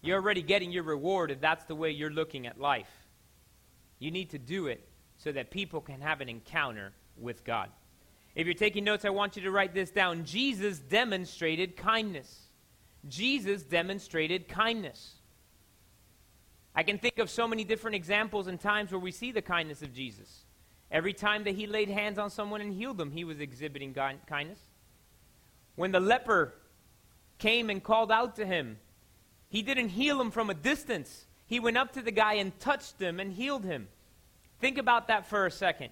You're 0.01 0.21
already 0.21 0.43
getting 0.43 0.71
your 0.71 0.85
reward 0.85 1.33
if 1.33 1.41
that's 1.41 1.65
the 1.65 1.75
way 1.75 1.91
you're 1.91 2.11
looking 2.11 2.47
at 2.47 2.61
life. 2.61 2.91
You 3.99 4.11
need 4.13 4.31
to 4.31 4.39
do 4.39 4.69
it 4.69 4.89
so 5.17 5.33
that 5.33 5.51
people 5.51 5.81
can 5.81 6.01
have 6.01 6.21
an 6.21 6.29
encounter 6.29 6.93
with 7.17 7.45
God. 7.45 7.69
If 8.35 8.47
you're 8.47 8.55
taking 8.55 8.85
notes, 8.85 9.05
I 9.05 9.11
want 9.11 9.37
you 9.37 9.43
to 9.43 9.51
write 9.51 9.75
this 9.75 9.91
down. 9.91 10.25
Jesus 10.25 10.79
demonstrated 10.79 11.77
kindness. 11.77 12.49
Jesus 13.09 13.63
demonstrated 13.63 14.49
kindness. 14.49 15.17
I 16.75 16.83
can 16.83 16.99
think 16.99 17.19
of 17.19 17.29
so 17.29 17.47
many 17.47 17.65
different 17.65 17.97
examples 17.97 18.47
and 18.47 18.59
times 18.59 18.93
where 18.93 18.99
we 18.99 19.11
see 19.11 19.31
the 19.31 19.43
kindness 19.43 19.83
of 19.83 19.93
Jesus. 19.93 20.45
Every 20.91 21.13
time 21.13 21.45
that 21.45 21.55
he 21.55 21.67
laid 21.67 21.89
hands 21.89 22.19
on 22.19 22.31
someone 22.31 22.61
and 22.61 22.73
healed 22.73 22.99
them, 22.99 23.11
he 23.11 23.25
was 23.25 23.41
exhibiting 23.41 23.95
kindness. 24.27 24.59
When 25.75 25.93
the 25.93 26.01
leper 26.01 26.55
came 27.39 27.71
and 27.71 27.83
called 27.83 28.11
out 28.11 28.37
to 28.37 28.47
him, 28.47 28.79
he 29.49 29.63
didn't 29.63 29.91
heal 29.91 30.21
him 30.21 30.31
from 30.31 30.49
a 30.49 30.55
distance. 30.55 31.27
He 31.47 31.61
went 31.61 31.77
up 31.77 31.93
to 31.93 32.03
the 32.03 32.11
guy 32.11 32.35
and 32.35 32.59
touched 32.59 32.99
him 33.01 33.21
and 33.21 33.33
healed 33.33 33.65
him. 33.65 33.89
Think 34.61 34.79
about 34.79 35.09
that 35.09 35.27
for 35.27 35.45
a 35.45 35.51
second. 35.51 35.91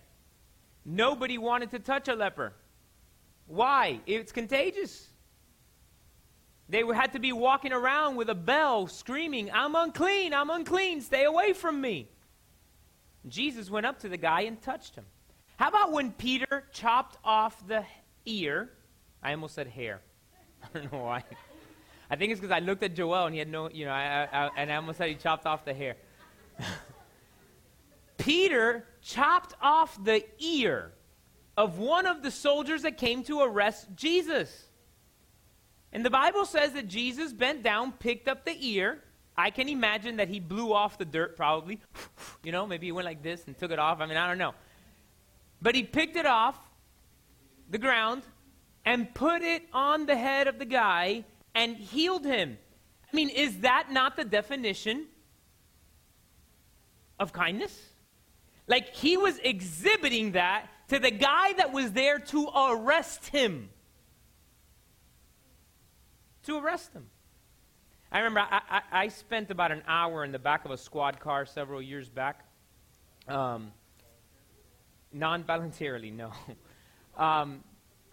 Nobody 0.84 1.36
wanted 1.36 1.72
to 1.72 1.78
touch 1.78 2.08
a 2.08 2.14
leper. 2.14 2.54
Why? 3.46 4.00
It's 4.06 4.32
contagious. 4.32 5.09
They 6.70 6.84
had 6.94 7.14
to 7.14 7.18
be 7.18 7.32
walking 7.32 7.72
around 7.72 8.14
with 8.14 8.30
a 8.30 8.34
bell 8.34 8.86
screaming, 8.86 9.50
I'm 9.52 9.74
unclean, 9.74 10.32
I'm 10.32 10.50
unclean, 10.50 11.00
stay 11.00 11.24
away 11.24 11.52
from 11.52 11.80
me. 11.80 12.08
Jesus 13.26 13.68
went 13.68 13.86
up 13.86 13.98
to 14.00 14.08
the 14.08 14.16
guy 14.16 14.42
and 14.42 14.62
touched 14.62 14.94
him. 14.94 15.04
How 15.56 15.68
about 15.68 15.90
when 15.90 16.12
Peter 16.12 16.64
chopped 16.72 17.18
off 17.24 17.66
the 17.66 17.84
ear? 18.24 18.70
I 19.20 19.32
almost 19.32 19.56
said 19.56 19.66
hair. 19.66 20.00
I 20.62 20.78
don't 20.78 20.92
know 20.92 21.00
why. 21.00 21.24
I 22.08 22.14
think 22.14 22.30
it's 22.30 22.40
because 22.40 22.54
I 22.54 22.60
looked 22.60 22.84
at 22.84 22.94
Joel 22.94 23.26
and 23.26 23.34
he 23.34 23.40
had 23.40 23.48
no, 23.48 23.68
you 23.68 23.84
know, 23.84 23.92
I, 23.92 24.28
I, 24.32 24.50
and 24.56 24.70
I 24.72 24.76
almost 24.76 24.98
said 24.98 25.08
he 25.08 25.16
chopped 25.16 25.46
off 25.46 25.64
the 25.64 25.74
hair. 25.74 25.96
Peter 28.16 28.84
chopped 29.02 29.54
off 29.60 30.02
the 30.04 30.24
ear 30.38 30.92
of 31.56 31.78
one 31.78 32.06
of 32.06 32.22
the 32.22 32.30
soldiers 32.30 32.82
that 32.82 32.96
came 32.96 33.24
to 33.24 33.40
arrest 33.40 33.88
Jesus. 33.96 34.69
And 35.92 36.04
the 36.04 36.10
Bible 36.10 36.44
says 36.44 36.72
that 36.72 36.88
Jesus 36.88 37.32
bent 37.32 37.62
down, 37.62 37.92
picked 37.92 38.28
up 38.28 38.44
the 38.44 38.56
ear. 38.58 39.02
I 39.36 39.50
can 39.50 39.68
imagine 39.68 40.16
that 40.16 40.28
he 40.28 40.38
blew 40.38 40.72
off 40.72 40.98
the 40.98 41.04
dirt, 41.04 41.36
probably. 41.36 41.80
You 42.42 42.52
know, 42.52 42.66
maybe 42.66 42.86
he 42.86 42.92
went 42.92 43.04
like 43.04 43.22
this 43.22 43.46
and 43.46 43.58
took 43.58 43.70
it 43.70 43.78
off. 43.78 44.00
I 44.00 44.06
mean, 44.06 44.16
I 44.16 44.26
don't 44.26 44.38
know. 44.38 44.54
But 45.60 45.74
he 45.74 45.82
picked 45.82 46.16
it 46.16 46.24
off 46.24 46.58
the 47.68 47.76
ground 47.76 48.22
and 48.86 49.12
put 49.14 49.42
it 49.42 49.64
on 49.74 50.06
the 50.06 50.16
head 50.16 50.48
of 50.48 50.58
the 50.58 50.64
guy 50.64 51.24
and 51.54 51.76
healed 51.76 52.24
him. 52.24 52.56
I 53.12 53.14
mean, 53.14 53.28
is 53.28 53.58
that 53.58 53.88
not 53.90 54.16
the 54.16 54.24
definition 54.24 55.06
of 57.20 57.32
kindness. 57.32 57.78
Like 58.66 58.94
he 58.94 59.16
was 59.16 59.38
exhibiting 59.44 60.32
that 60.32 60.66
to 60.88 60.98
the 60.98 61.10
guy 61.10 61.52
that 61.52 61.72
was 61.72 61.92
there 61.92 62.18
to 62.18 62.48
arrest 62.48 63.28
him. 63.28 63.68
To 66.44 66.58
arrest 66.58 66.92
him. 66.92 67.06
I 68.12 68.18
remember 68.18 68.40
I, 68.40 68.60
I, 68.68 68.82
I 69.04 69.08
spent 69.08 69.50
about 69.50 69.70
an 69.70 69.82
hour 69.86 70.24
in 70.24 70.32
the 70.32 70.38
back 70.38 70.64
of 70.64 70.70
a 70.70 70.76
squad 70.76 71.20
car 71.20 71.46
several 71.46 71.80
years 71.80 72.08
back. 72.08 72.44
Um, 73.28 73.72
non 75.12 75.44
voluntarily, 75.44 76.10
no. 76.10 76.32
Um, 77.16 77.64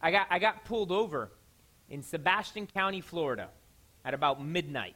I, 0.01 0.11
got, 0.11 0.27
I 0.29 0.39
got 0.39 0.65
pulled 0.65 0.91
over 0.91 1.31
in 1.89 2.01
Sebastian 2.01 2.67
County, 2.67 2.99
Florida, 2.99 3.49
at 4.03 4.13
about 4.13 4.43
midnight 4.43 4.95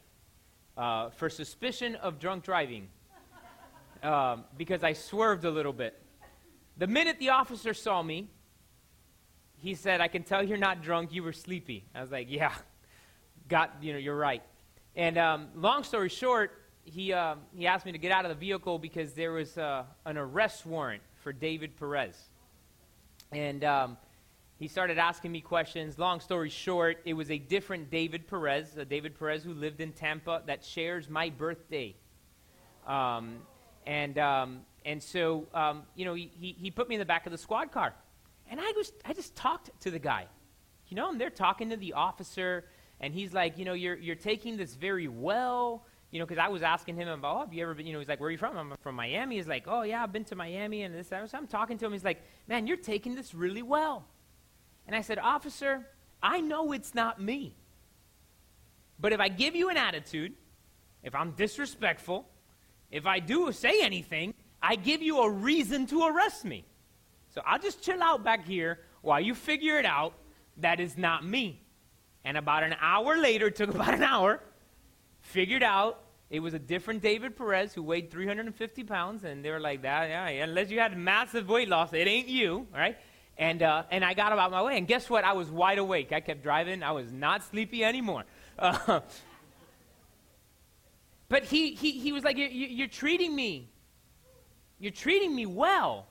uh, 0.75 1.11
for 1.11 1.29
suspicion 1.29 1.95
of 1.95 2.19
drunk 2.19 2.43
driving 2.43 2.89
um, 4.03 4.43
because 4.57 4.83
I 4.83 4.93
swerved 4.93 5.45
a 5.45 5.51
little 5.51 5.71
bit. 5.71 5.97
The 6.77 6.87
minute 6.87 7.19
the 7.19 7.29
officer 7.29 7.73
saw 7.73 8.01
me, 8.01 8.27
he 9.55 9.75
said, 9.75 10.01
I 10.01 10.07
can 10.07 10.23
tell 10.23 10.43
you're 10.43 10.57
not 10.57 10.81
drunk, 10.81 11.13
you 11.13 11.23
were 11.23 11.33
sleepy. 11.33 11.85
I 11.93 12.01
was 12.01 12.11
like, 12.11 12.27
yeah, 12.29 12.53
got, 13.47 13.75
you 13.81 13.93
know, 13.93 13.99
you're 13.99 14.17
right. 14.17 14.43
And 14.95 15.17
um, 15.17 15.47
long 15.55 15.83
story 15.83 16.09
short, 16.09 16.51
he, 16.83 17.13
uh, 17.13 17.35
he 17.55 17.67
asked 17.67 17.85
me 17.85 17.91
to 17.91 17.97
get 17.97 18.11
out 18.11 18.25
of 18.25 18.29
the 18.29 18.35
vehicle 18.35 18.79
because 18.79 19.13
there 19.13 19.31
was 19.31 19.57
uh, 19.57 19.83
an 20.05 20.17
arrest 20.17 20.65
warrant 20.65 21.01
for 21.23 21.31
David 21.31 21.77
Perez. 21.77 22.15
And 23.31 23.63
um, 23.63 23.97
he 24.57 24.67
started 24.67 24.97
asking 24.97 25.31
me 25.31 25.41
questions. 25.41 25.97
Long 25.97 26.19
story 26.19 26.49
short, 26.49 26.99
it 27.05 27.13
was 27.13 27.31
a 27.31 27.37
different 27.37 27.89
David 27.89 28.27
Perez, 28.27 28.77
a 28.77 28.85
David 28.85 29.17
Perez 29.17 29.43
who 29.43 29.53
lived 29.53 29.81
in 29.81 29.91
Tampa 29.93 30.43
that 30.47 30.63
shares 30.63 31.09
my 31.09 31.29
birthday. 31.29 31.95
Um, 32.85 33.37
and, 33.87 34.17
um, 34.17 34.61
and 34.85 35.01
so, 35.01 35.47
um, 35.53 35.83
you 35.95 36.05
know, 36.05 36.13
he, 36.13 36.55
he, 36.59 36.71
put 36.71 36.89
me 36.89 36.95
in 36.95 36.99
the 36.99 37.05
back 37.05 37.25
of 37.25 37.31
the 37.31 37.37
squad 37.37 37.71
car. 37.71 37.93
And 38.49 38.59
I, 38.59 38.73
was, 38.75 38.91
I 39.05 39.13
just 39.13 39.35
talked 39.35 39.69
to 39.81 39.91
the 39.91 39.99
guy. 39.99 40.27
You 40.89 40.95
know, 40.95 41.07
I'm 41.07 41.17
there 41.17 41.29
talking 41.29 41.69
to 41.69 41.77
the 41.77 41.93
officer, 41.93 42.65
and 43.01 43.13
he's 43.13 43.33
like, 43.33 43.57
you 43.57 43.65
know, 43.65 43.73
you're, 43.73 43.97
you're 43.97 44.15
taking 44.15 44.55
this 44.55 44.73
very 44.75 45.09
well 45.09 45.85
you 46.11 46.19
know, 46.19 46.25
because 46.25 46.39
I 46.39 46.49
was 46.49 46.61
asking 46.61 46.97
him 46.97 47.07
about, 47.07 47.35
oh, 47.35 47.39
have 47.39 47.53
you 47.53 47.63
ever 47.63 47.73
been, 47.73 47.87
you 47.87 47.93
know, 47.93 47.99
he's 47.99 48.09
like, 48.09 48.19
where 48.19 48.27
are 48.27 48.31
you 48.31 48.37
from? 48.37 48.57
I'm 48.57 48.73
from 48.81 48.95
Miami. 48.95 49.37
He's 49.37 49.47
like, 49.47 49.63
oh, 49.65 49.83
yeah, 49.83 50.03
I've 50.03 50.11
been 50.11 50.25
to 50.25 50.35
Miami 50.35 50.83
and 50.83 50.93
this. 50.93 51.07
that. 51.07 51.29
So 51.29 51.37
I'm 51.37 51.47
talking 51.47 51.77
to 51.77 51.85
him. 51.85 51.93
He's 51.93 52.03
like, 52.03 52.21
man, 52.47 52.67
you're 52.67 52.77
taking 52.77 53.15
this 53.15 53.33
really 53.33 53.61
well. 53.61 54.05
And 54.85 54.95
I 54.95 55.01
said, 55.01 55.19
officer, 55.19 55.87
I 56.21 56.41
know 56.41 56.73
it's 56.73 56.93
not 56.93 57.21
me. 57.21 57.55
But 58.99 59.13
if 59.13 59.21
I 59.21 59.29
give 59.29 59.55
you 59.55 59.69
an 59.69 59.77
attitude, 59.77 60.33
if 61.01 61.15
I'm 61.15 61.31
disrespectful, 61.31 62.27
if 62.91 63.05
I 63.05 63.19
do 63.19 63.49
say 63.53 63.81
anything, 63.81 64.33
I 64.61 64.75
give 64.75 65.01
you 65.01 65.21
a 65.21 65.29
reason 65.29 65.87
to 65.87 66.07
arrest 66.07 66.43
me. 66.43 66.65
So 67.33 67.41
I'll 67.45 67.57
just 67.57 67.81
chill 67.81 68.03
out 68.03 68.21
back 68.21 68.45
here 68.45 68.81
while 69.01 69.21
you 69.21 69.33
figure 69.33 69.79
it 69.79 69.85
out 69.85 70.13
that 70.57 70.81
is 70.81 70.97
not 70.97 71.25
me. 71.25 71.60
And 72.23 72.37
about 72.37 72.63
an 72.63 72.75
hour 72.79 73.17
later, 73.17 73.47
it 73.47 73.55
took 73.55 73.69
about 73.75 73.93
an 73.93 74.03
hour, 74.03 74.41
figured 75.21 75.63
out 75.63 76.03
it 76.31 76.39
was 76.39 76.53
a 76.53 76.59
different 76.59 77.01
David 77.01 77.35
Perez 77.35 77.73
who 77.73 77.83
weighed 77.83 78.09
350 78.09 78.83
pounds, 78.85 79.25
and 79.25 79.43
they 79.43 79.51
were 79.51 79.59
like, 79.59 79.81
that, 79.81 80.09
yeah, 80.09 80.43
unless 80.43 80.69
you 80.71 80.79
had 80.79 80.97
massive 80.97 81.49
weight 81.49 81.67
loss, 81.67 81.91
it 81.91 82.07
ain't 82.07 82.29
you, 82.29 82.67
right? 82.73 82.97
And, 83.37 83.61
uh, 83.61 83.83
and 83.91 84.05
I 84.05 84.13
got 84.13 84.31
about 84.31 84.49
my 84.49 84.61
way. 84.61 84.77
And 84.77 84.87
guess 84.87 85.09
what? 85.09 85.25
I 85.25 85.33
was 85.33 85.49
wide 85.49 85.77
awake. 85.77 86.13
I 86.13 86.21
kept 86.21 86.41
driving. 86.41 86.83
I 86.83 86.91
was 86.91 87.11
not 87.11 87.43
sleepy 87.43 87.83
anymore. 87.83 88.23
Uh, 88.57 89.01
but 91.29 91.43
he, 91.43 91.73
he, 91.73 91.91
he 91.99 92.13
was 92.13 92.23
like, 92.23 92.37
you're, 92.37 92.47
you're 92.47 92.87
treating 92.87 93.35
me. 93.35 93.69
You're 94.79 94.91
treating 94.91 95.35
me 95.35 95.45
well, 95.45 96.07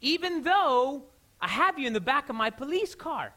even 0.00 0.44
though 0.44 1.04
I 1.42 1.48
have 1.48 1.78
you 1.78 1.86
in 1.86 1.92
the 1.92 2.00
back 2.00 2.30
of 2.30 2.36
my 2.36 2.48
police 2.48 2.94
car. 2.94 3.34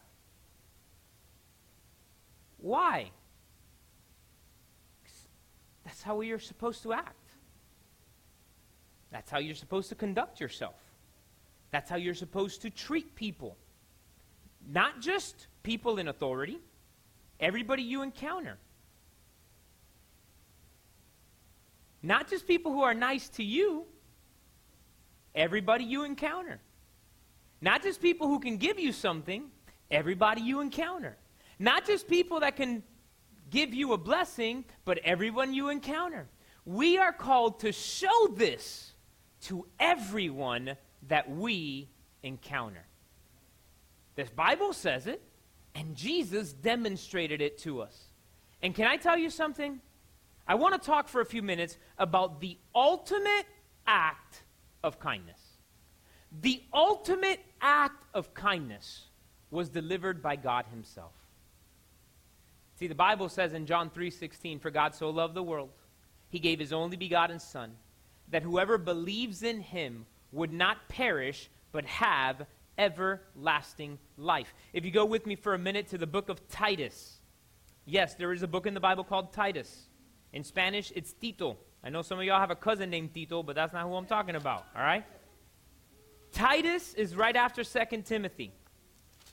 Why? 2.66 3.12
That's 5.84 6.02
how 6.02 6.22
you're 6.22 6.40
supposed 6.40 6.82
to 6.82 6.94
act. 6.94 7.30
That's 9.12 9.30
how 9.30 9.38
you're 9.38 9.54
supposed 9.54 9.90
to 9.90 9.96
conduct 9.96 10.40
yourself. 10.40 10.74
That's 11.70 11.92
how 11.92 11.98
you're 11.98 12.16
supposed 12.16 12.64
to 12.64 12.72
treat 12.72 13.14
people. 13.14 13.56
Not 14.68 15.00
just 15.00 15.46
people 15.62 16.00
in 16.00 16.08
authority, 16.08 16.58
everybody 17.40 17.84
you 17.84 18.02
encounter. 18.02 18.58
Not 22.02 22.28
just 22.28 22.48
people 22.48 22.72
who 22.72 22.82
are 22.82 22.96
nice 22.96 23.30
to 23.30 23.44
you, 23.44 23.86
everybody 25.36 25.84
you 25.84 26.04
encounter. 26.04 26.60
Not 27.62 27.84
just 27.84 28.02
people 28.02 28.28
who 28.28 28.40
can 28.40 28.58
give 28.58 28.80
you 28.80 28.92
something, 28.92 29.52
everybody 29.92 30.42
you 30.42 30.62
encounter. 30.62 31.16
Not 31.60 31.86
just 31.86 32.08
people 32.08 32.42
that 32.42 32.56
can 32.56 32.84
give 33.50 33.74
you 33.74 33.94
a 33.94 33.98
blessing, 33.98 34.66
but 34.84 35.00
everyone 35.00 35.54
you 35.54 35.70
encounter. 35.70 36.28
We 36.66 36.98
are 36.98 37.14
called 37.14 37.60
to 37.62 37.72
show 37.72 38.28
this 38.36 38.94
to 39.44 39.66
everyone 39.80 40.76
that 41.08 41.30
we 41.30 41.90
encounter. 42.24 42.86
This 44.16 44.30
Bible 44.30 44.74
says 44.74 45.08
it, 45.08 45.22
and 45.76 45.96
Jesus 45.96 46.54
demonstrated 46.54 47.42
it 47.42 47.58
to 47.60 47.82
us. 47.82 48.06
And 48.62 48.74
can 48.74 48.88
I 48.88 48.98
tell 48.98 49.18
you 49.18 49.30
something? 49.30 49.80
I 50.48 50.56
want 50.56 50.82
to 50.82 50.86
talk 50.86 51.08
for 51.08 51.22
a 51.22 51.26
few 51.26 51.42
minutes 51.42 51.78
about 51.98 52.40
the 52.40 52.58
ultimate 52.74 53.46
act 53.86 54.44
of 54.84 55.00
kindness. 55.00 55.40
The 56.42 56.64
ultimate 56.74 57.40
act 57.62 58.04
of 58.14 58.34
kindness 58.34 59.06
was 59.52 59.70
delivered 59.70 60.22
by 60.22 60.36
God 60.36 60.66
Himself. 60.72 61.14
See, 62.76 62.88
the 62.88 62.96
Bible 62.96 63.30
says 63.30 63.54
in 63.54 63.66
John 63.66 63.90
3:16, 63.90 64.60
"For 64.60 64.70
God 64.70 64.94
so 64.94 65.10
loved 65.10 65.34
the 65.34 65.44
world, 65.44 65.72
he 66.30 66.40
gave 66.40 66.60
his 66.60 66.74
only 66.74 66.98
begotten 66.98 67.40
son, 67.40 67.78
that 68.28 68.44
whoever 68.44 68.78
believes 68.78 69.44
in 69.44 69.62
him 69.62 70.06
would 70.32 70.52
not 70.52 70.90
perish 70.90 71.50
but 71.72 71.86
have 71.86 72.46
everlasting 72.78 73.98
life." 74.18 74.54
If 74.74 74.84
you 74.84 74.92
go 74.92 75.06
with 75.06 75.26
me 75.26 75.36
for 75.36 75.54
a 75.54 75.58
minute 75.58 75.88
to 75.88 75.98
the 75.98 76.08
book 76.08 76.28
of 76.28 76.48
Titus. 76.50 77.22
Yes, 77.86 78.16
there 78.16 78.34
is 78.34 78.44
a 78.44 78.48
book 78.48 78.66
in 78.66 78.74
the 78.74 78.80
Bible 78.80 79.04
called 79.04 79.32
Titus. 79.32 79.88
In 80.34 80.44
Spanish, 80.44 80.92
it's 80.96 81.14
Tito. 81.14 81.58
I 81.84 81.90
know 81.90 82.02
some 82.02 82.20
of 82.20 82.26
y'all 82.26 82.40
have 82.40 82.52
a 82.52 82.56
cousin 82.56 82.90
named 82.90 83.14
Tito, 83.14 83.44
but 83.44 83.56
that's 83.56 83.72
not 83.72 83.84
who 83.84 83.96
I'm 83.96 84.08
talking 84.08 84.36
about, 84.36 84.66
all 84.76 84.82
right? 84.82 85.06
Titus 86.32 86.94
is 86.96 87.16
right 87.16 87.36
after 87.36 87.64
2 87.64 88.04
Timothy. 88.04 88.52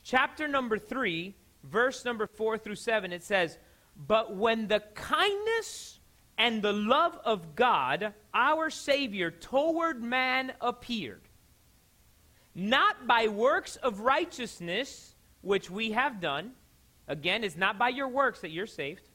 Chapter 0.05 0.47
number 0.47 0.79
3, 0.79 1.35
verse 1.63 2.05
number 2.05 2.27
4 2.27 2.59
through 2.59 2.77
7, 2.77 3.13
it 3.13 3.23
says, 3.23 3.59
But 3.97 4.37
when 4.37 4.69
the 4.69 4.81
kindness 4.95 6.01
and 6.39 6.63
the 6.63 6.73
love 6.73 7.19
of 7.25 7.55
God, 7.55 8.15
our 8.35 8.71
Savior, 8.71 9.31
toward 9.31 10.03
man 10.03 10.53
appeared, 10.61 11.23
not 12.55 13.07
by 13.07 13.29
works 13.29 13.77
of 13.77 14.01
righteousness, 14.01 15.15
which 15.41 15.71
we 15.71 15.93
have 15.93 16.21
done, 16.21 16.53
again, 17.09 17.45
it's 17.45 17.57
not 17.57 17.79
by 17.79 17.89
your 17.89 18.09
works 18.09 18.41
that 18.41 18.51
you're 18.51 18.67
saved, 18.67 19.09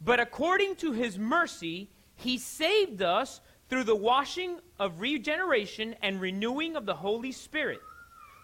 but 0.00 0.20
according 0.20 0.76
to 0.76 0.92
his 0.92 1.18
mercy, 1.18 1.90
he 2.14 2.38
saved 2.38 3.02
us 3.02 3.40
through 3.68 3.84
the 3.84 3.96
washing 3.96 4.58
of 4.78 5.00
regeneration 5.00 5.94
and 6.02 6.20
renewing 6.20 6.76
of 6.76 6.86
the 6.86 6.94
Holy 6.94 7.32
Spirit 7.32 7.80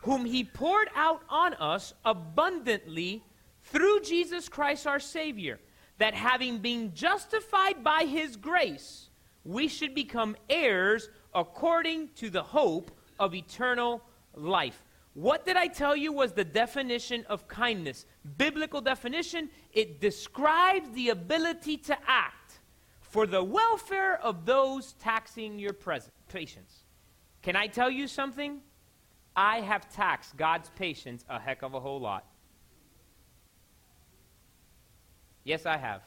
whom 0.02 0.24
he 0.24 0.44
poured 0.44 0.88
out 0.94 1.22
on 1.28 1.54
us 1.54 1.94
abundantly 2.04 3.24
through 3.64 4.00
Jesus 4.00 4.48
Christ 4.48 4.86
our 4.86 5.00
Savior, 5.00 5.60
that 5.98 6.14
having 6.14 6.58
been 6.58 6.92
justified 6.94 7.84
by 7.84 8.04
his 8.04 8.36
grace, 8.36 9.08
we 9.44 9.68
should 9.68 9.94
become 9.94 10.36
heirs 10.50 11.08
according 11.34 12.08
to 12.16 12.30
the 12.30 12.42
hope 12.42 12.90
of 13.18 13.34
eternal 13.34 14.02
life. 14.34 14.84
What 15.14 15.44
did 15.44 15.56
I 15.56 15.66
tell 15.66 15.94
you 15.94 16.12
was 16.12 16.32
the 16.32 16.44
definition 16.44 17.24
of 17.28 17.46
kindness? 17.46 18.06
Biblical 18.38 18.80
definition, 18.80 19.50
it 19.72 20.00
describes 20.00 20.90
the 20.90 21.10
ability 21.10 21.76
to 21.78 21.96
act 22.06 22.60
for 23.00 23.26
the 23.26 23.44
welfare 23.44 24.18
of 24.20 24.46
those 24.46 24.94
taxing 24.94 25.58
your 25.58 25.74
present, 25.74 26.14
patience. 26.28 26.84
Can 27.42 27.56
I 27.56 27.66
tell 27.66 27.90
you 27.90 28.08
something? 28.08 28.62
I 29.34 29.60
have 29.60 29.90
taxed 29.92 30.36
God's 30.36 30.70
patience 30.76 31.24
a 31.28 31.38
heck 31.38 31.62
of 31.62 31.74
a 31.74 31.80
whole 31.80 32.00
lot. 32.00 32.24
Yes, 35.44 35.66
I 35.66 35.76
have. 35.76 36.02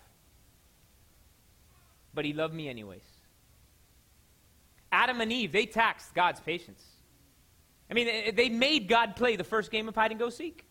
But 2.14 2.26
he 2.26 2.34
loved 2.34 2.54
me 2.54 2.70
anyways. 2.70 3.04
Adam 4.92 5.20
and 5.20 5.32
Eve, 5.32 5.52
they 5.52 5.66
taxed 5.66 6.14
God's 6.14 6.40
patience. 6.40 6.84
I 7.90 7.94
mean, 7.94 8.08
eh, 8.08 8.32
they 8.32 8.50
made 8.50 8.88
God 8.88 9.16
play 9.16 9.36
the 9.36 9.44
first 9.44 9.72
game 9.72 9.90
of 9.90 9.96
hide 9.96 10.12
and 10.12 10.20
go 10.20 10.30
seek. 10.30 10.66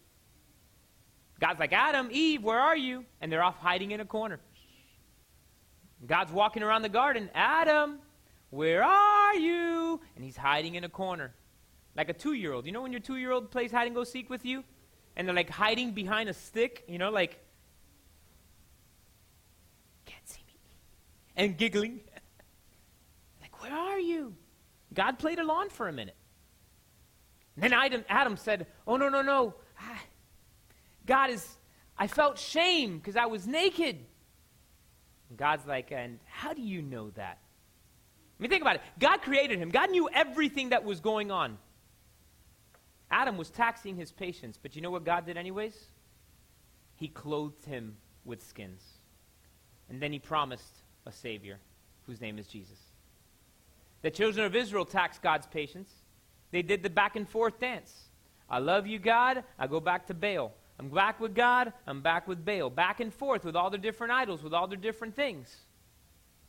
God's 1.41 1.61
like, 1.61 1.73
Adam, 1.73 2.09
Eve, 2.11 2.43
where 2.43 2.59
are 2.59 2.77
you? 2.77 3.05
And 3.21 3.31
they're 3.31 3.43
off 3.43 3.59
hiding 3.59 3.91
in 3.91 4.01
a 4.01 4.05
corner. 4.05 4.41
God's 6.07 6.33
walking 6.33 6.63
around 6.63 6.83
the 6.83 6.89
garden. 6.89 7.29
Adam, 7.35 7.99
Where 8.51 8.85
are 8.85 9.35
you? 9.35 10.01
And 10.15 10.25
he's 10.25 10.37
hiding 10.37 10.77
in 10.77 10.85
a 10.85 10.89
corner. 10.89 11.35
Like 11.97 12.09
a 12.09 12.13
two 12.13 12.33
year 12.33 12.53
old. 12.53 12.67
You 12.67 12.73
know 12.73 12.83
when 12.83 12.93
your 12.93 13.01
two 13.01 13.17
year 13.17 13.31
old 13.31 13.51
plays 13.51 13.71
hide 13.71 13.87
and 13.87 13.95
go 13.95 14.05
seek 14.05 14.29
with 14.29 14.45
you? 14.45 14.65
And 15.17 15.29
they're 15.29 15.35
like 15.35 15.51
hiding 15.51 15.93
behind 15.93 16.29
a 16.29 16.35
stick, 16.35 16.85
you 16.89 16.99
know, 16.99 17.11
like, 17.11 17.39
can't 20.07 20.29
see 20.29 20.43
me. 20.47 20.55
And 21.37 21.57
giggling. 21.57 22.01
like, 23.41 23.63
where 23.63 23.73
are 23.73 24.01
you? 24.01 24.35
God 24.93 25.19
played 25.19 25.39
along 25.39 25.71
for 25.71 25.89
a 25.89 25.93
minute. 25.93 26.17
And 27.57 27.63
then 27.63 27.73
Adam, 27.73 28.05
Adam 28.09 28.37
said, 28.37 28.67
Oh, 28.87 28.97
no, 28.97 29.09
no, 29.09 29.23
no. 29.23 29.55
Ah, 29.81 30.03
God 31.07 31.31
is, 31.31 31.47
I 31.97 32.07
felt 32.07 32.39
shame 32.39 32.99
because 32.99 33.17
I 33.17 33.27
was 33.27 33.47
naked. 33.47 33.99
And 35.29 35.39
God's 35.39 35.67
like, 35.67 35.93
And 35.93 36.19
how 36.27 36.53
do 36.53 36.63
you 36.63 36.83
know 36.83 37.11
that? 37.11 37.39
I 38.39 38.43
mean, 38.43 38.51
think 38.51 38.63
about 38.63 38.77
it. 38.77 38.83
God 38.99 39.23
created 39.23 39.59
him, 39.59 39.71
God 39.71 39.91
knew 39.91 40.09
everything 40.13 40.71
that 40.71 40.85
was 40.85 41.01
going 41.01 41.31
on. 41.31 41.59
Adam 43.11 43.37
was 43.37 43.51
taxing 43.51 43.97
his 43.97 44.11
patience, 44.13 44.59
but 44.61 44.75
you 44.75 44.83
know 44.83 44.91
what 44.91 45.05
God 45.05 45.27
did, 45.27 45.37
anyways? 45.37 45.89
He 46.97 47.09
clothed 47.09 47.65
him 47.65 47.97
with 48.25 48.43
skins. 48.47 48.83
And 49.89 50.01
then 50.01 50.13
he 50.13 50.19
promised 50.19 50.83
a 51.07 51.13
Savior 51.13 51.59
whose 52.07 52.21
name 52.21 52.39
is 52.39 52.47
Jesus. 52.47 52.79
The 54.03 54.11
children 54.11 54.47
of 54.47 54.55
Israel 54.55 54.85
taxed 54.85 55.23
God's 55.23 55.47
patience. 55.47 55.91
They 56.51 56.63
did 56.63 56.83
the 56.83 56.91
back 56.91 57.17
and 57.17 57.29
forth 57.29 57.59
dance. 57.59 57.93
I 58.49 58.59
love 58.59 58.87
you, 58.87 58.99
God. 58.99 59.45
I 59.59 59.67
go 59.67 59.81
back 59.81 60.07
to 60.09 60.15
Baal. 60.15 60.53
I'm 60.79 60.89
back 60.89 61.21
with 61.21 61.35
God. 61.35 61.73
I'm 61.87 62.03
back 62.03 62.27
with 62.27 62.45
Baal. 62.45 62.71
Back 62.71 63.01
and 63.01 63.13
forth 63.13 63.45
with 63.45 63.57
all 63.57 63.71
their 63.71 63.81
different 63.81 64.13
idols, 64.13 64.43
with 64.43 64.53
all 64.53 64.67
their 64.67 64.79
different 64.79 65.15
things. 65.15 65.55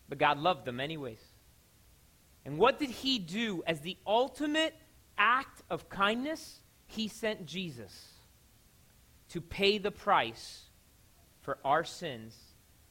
But 0.10 0.18
God 0.18 0.38
loved 0.38 0.66
them 0.66 0.80
anyways. 0.80 1.22
And 2.44 2.58
what 2.58 2.80
did 2.80 2.90
He 2.90 3.20
do 3.20 3.64
as 3.66 3.82
the 3.82 3.98
ultimate 4.06 4.76
act 5.18 5.62
of 5.70 5.90
kindness? 5.90 6.60
He 6.88 7.08
sent 7.08 7.46
Jesus 7.46 7.94
to 9.30 9.42
pay 9.42 9.78
the 9.78 9.92
price 9.92 10.64
for 11.42 11.58
our 11.64 11.84
sins 11.84 12.36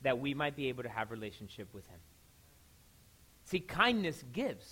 that 0.02 0.18
we 0.18 0.34
might 0.34 0.56
be 0.56 0.68
able 0.68 0.82
to 0.82 0.88
have 0.88 1.10
relationship 1.10 1.72
with 1.72 1.86
him. 1.86 1.98
See, 3.44 3.60
kindness 3.60 4.22
gives. 4.32 4.66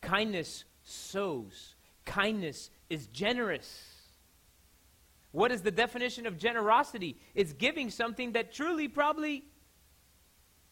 Kindness 0.00 0.64
sows. 0.82 1.74
Kindness 2.04 2.70
is 2.88 3.06
generous. 3.08 3.94
What 5.32 5.52
is 5.52 5.62
the 5.62 5.70
definition 5.70 6.26
of 6.26 6.38
generosity? 6.38 7.18
It's 7.34 7.52
giving 7.52 7.90
something 7.90 8.32
that 8.32 8.52
truly 8.52 8.88
probably 8.88 9.44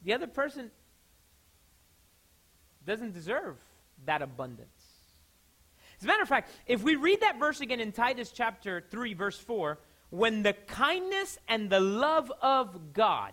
the 0.03 0.15
other 0.15 0.27
person 0.27 0.71
doesn't 2.87 3.13
deserve 3.13 3.57
that 4.07 4.23
abundance. 4.23 4.69
As 5.99 6.05
a 6.05 6.07
matter 6.07 6.23
of 6.23 6.29
fact, 6.29 6.51
if 6.67 6.83
we 6.83 6.97
read 6.97 7.21
that 7.21 7.39
verse 7.39 7.61
again 7.61 7.81
in 7.81 7.93
Titus 7.93 8.31
chapter 8.31 8.83
3, 8.91 9.15
verse 9.15 9.39
4, 9.39 9.79
when 10.11 10.43
the 10.43 10.53
kindness 10.53 11.39
and 11.49 11.71
the 11.71 11.81
love 11.81 12.31
of 12.43 12.93
God, 12.93 13.33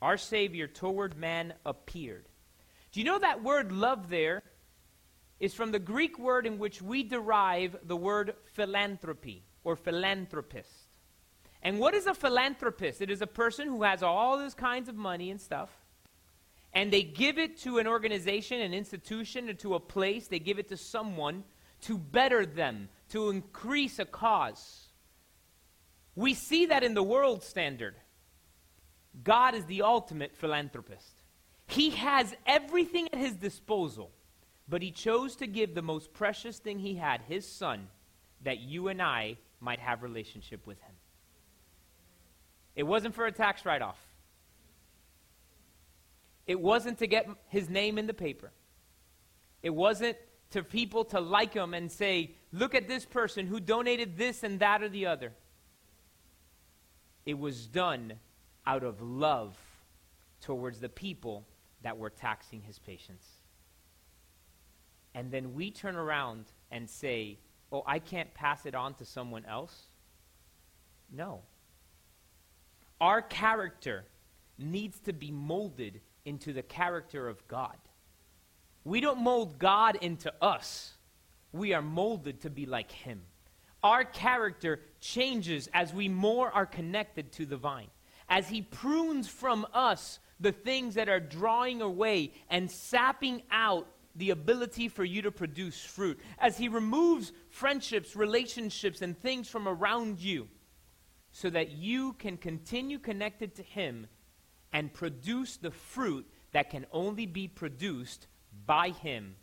our 0.00 0.16
Savior, 0.16 0.66
toward 0.66 1.16
man 1.16 1.54
appeared. 1.64 2.28
Do 2.90 3.00
you 3.00 3.06
know 3.06 3.18
that 3.18 3.42
word 3.42 3.72
love 3.72 4.08
there 4.08 4.42
is 5.40 5.54
from 5.54 5.72
the 5.72 5.78
Greek 5.78 6.18
word 6.18 6.46
in 6.46 6.58
which 6.58 6.82
we 6.82 7.02
derive 7.02 7.76
the 7.84 7.96
word 7.96 8.34
philanthropy 8.52 9.44
or 9.64 9.76
philanthropist? 9.76 10.88
And 11.62 11.78
what 11.78 11.94
is 11.94 12.06
a 12.06 12.14
philanthropist? 12.14 13.00
It 13.00 13.10
is 13.10 13.22
a 13.22 13.26
person 13.26 13.68
who 13.68 13.84
has 13.84 14.02
all 14.02 14.38
these 14.38 14.54
kinds 14.54 14.88
of 14.88 14.96
money 14.96 15.30
and 15.30 15.40
stuff, 15.40 15.70
and 16.74 16.92
they 16.92 17.02
give 17.02 17.38
it 17.38 17.58
to 17.58 17.78
an 17.78 17.86
organization, 17.86 18.60
an 18.60 18.72
institution, 18.72 19.48
or 19.48 19.54
to 19.54 19.74
a 19.74 19.80
place, 19.80 20.28
they 20.28 20.38
give 20.38 20.58
it 20.58 20.68
to 20.68 20.76
someone 20.76 21.44
to 21.82 21.98
better 21.98 22.46
them, 22.46 22.88
to 23.10 23.30
increase 23.30 23.98
a 23.98 24.04
cause. 24.04 24.88
We 26.14 26.34
see 26.34 26.66
that 26.66 26.82
in 26.82 26.94
the 26.94 27.02
world 27.02 27.42
standard. 27.42 27.96
God 29.24 29.54
is 29.54 29.64
the 29.66 29.82
ultimate 29.82 30.34
philanthropist. 30.36 31.22
He 31.66 31.90
has 31.90 32.34
everything 32.46 33.08
at 33.12 33.18
his 33.18 33.34
disposal, 33.34 34.10
but 34.68 34.82
he 34.82 34.90
chose 34.90 35.36
to 35.36 35.46
give 35.46 35.74
the 35.74 35.82
most 35.82 36.12
precious 36.12 36.58
thing 36.58 36.78
he 36.78 36.94
had, 36.94 37.22
his 37.22 37.46
son, 37.46 37.88
that 38.42 38.60
you 38.60 38.88
and 38.88 39.02
I 39.02 39.36
might 39.60 39.78
have 39.78 40.02
relationship 40.02 40.66
with 40.66 40.80
him. 40.80 40.94
It 42.74 42.84
wasn't 42.84 43.14
for 43.14 43.26
a 43.26 43.32
tax 43.32 43.66
write-off. 43.66 43.98
It 46.46 46.60
wasn't 46.60 46.98
to 46.98 47.06
get 47.06 47.28
his 47.48 47.68
name 47.68 47.98
in 47.98 48.06
the 48.06 48.14
paper. 48.14 48.50
It 49.62 49.70
wasn't 49.70 50.16
to 50.50 50.62
people 50.62 51.04
to 51.06 51.20
like 51.20 51.54
him 51.54 51.72
and 51.74 51.90
say, 51.90 52.32
look 52.52 52.74
at 52.74 52.88
this 52.88 53.04
person 53.04 53.46
who 53.46 53.60
donated 53.60 54.16
this 54.16 54.42
and 54.42 54.60
that 54.60 54.82
or 54.82 54.88
the 54.88 55.06
other. 55.06 55.32
It 57.24 57.38
was 57.38 57.66
done 57.66 58.14
out 58.66 58.82
of 58.82 59.00
love 59.00 59.56
towards 60.40 60.80
the 60.80 60.88
people 60.88 61.46
that 61.82 61.96
were 61.96 62.10
taxing 62.10 62.60
his 62.62 62.78
patience. 62.78 63.26
And 65.14 65.30
then 65.30 65.54
we 65.54 65.70
turn 65.70 65.96
around 65.96 66.46
and 66.70 66.88
say, 66.88 67.38
oh, 67.70 67.82
I 67.86 67.98
can't 67.98 68.32
pass 68.34 68.66
it 68.66 68.74
on 68.74 68.94
to 68.94 69.04
someone 69.04 69.44
else. 69.44 69.84
No. 71.10 71.42
Our 73.00 73.22
character 73.22 74.04
needs 74.58 74.98
to 75.00 75.12
be 75.12 75.30
molded 75.30 76.00
into 76.24 76.52
the 76.52 76.62
character 76.62 77.28
of 77.28 77.46
God. 77.48 77.76
We 78.84 79.00
don't 79.00 79.20
mold 79.20 79.58
God 79.58 79.96
into 80.00 80.32
us, 80.42 80.94
we 81.52 81.74
are 81.74 81.82
molded 81.82 82.40
to 82.42 82.50
be 82.50 82.66
like 82.66 82.90
Him. 82.90 83.22
Our 83.82 84.04
character 84.04 84.80
changes 85.00 85.68
as 85.74 85.92
we 85.92 86.08
more 86.08 86.50
are 86.50 86.66
connected 86.66 87.32
to 87.32 87.46
the 87.46 87.56
vine. 87.56 87.88
As 88.28 88.48
He 88.48 88.62
prunes 88.62 89.28
from 89.28 89.66
us 89.74 90.18
the 90.40 90.52
things 90.52 90.94
that 90.94 91.08
are 91.08 91.20
drawing 91.20 91.82
away 91.82 92.32
and 92.48 92.70
sapping 92.70 93.42
out 93.50 93.86
the 94.14 94.30
ability 94.30 94.88
for 94.88 95.04
you 95.04 95.22
to 95.22 95.30
produce 95.30 95.84
fruit. 95.84 96.18
As 96.38 96.56
He 96.56 96.68
removes 96.68 97.32
friendships, 97.50 98.14
relationships, 98.14 99.02
and 99.02 99.18
things 99.18 99.48
from 99.48 99.68
around 99.68 100.20
you 100.20 100.48
so 101.32 101.50
that 101.50 101.72
you 101.72 102.12
can 102.14 102.36
continue 102.36 102.98
connected 102.98 103.54
to 103.56 103.62
Him 103.62 104.06
and 104.72 104.92
produce 104.92 105.56
the 105.56 105.70
fruit 105.70 106.26
that 106.52 106.70
can 106.70 106.86
only 106.92 107.26
be 107.26 107.48
produced 107.48 108.26
by 108.66 108.90
Him. 108.90 109.36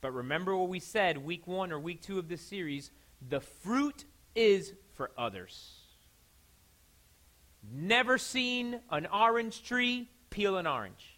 But 0.00 0.12
remember 0.12 0.56
what 0.56 0.68
we 0.68 0.80
said 0.80 1.18
week 1.18 1.46
one 1.46 1.72
or 1.72 1.78
week 1.78 2.02
two 2.02 2.18
of 2.18 2.28
this 2.28 2.42
series 2.42 2.90
the 3.26 3.40
fruit 3.40 4.04
is 4.34 4.72
for 4.94 5.10
others. 5.18 5.78
Never 7.70 8.16
seen 8.18 8.80
an 8.90 9.06
orange 9.06 9.64
tree 9.64 10.08
peel 10.30 10.56
an 10.56 10.66
orange. 10.66 11.16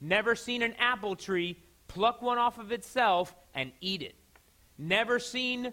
Never 0.00 0.34
seen 0.34 0.62
an 0.62 0.74
apple 0.78 1.16
tree 1.16 1.58
pluck 1.86 2.22
one 2.22 2.38
off 2.38 2.58
of 2.58 2.72
itself 2.72 3.34
and 3.54 3.72
eat 3.80 4.02
it. 4.02 4.14
Never 4.76 5.18
seen, 5.18 5.72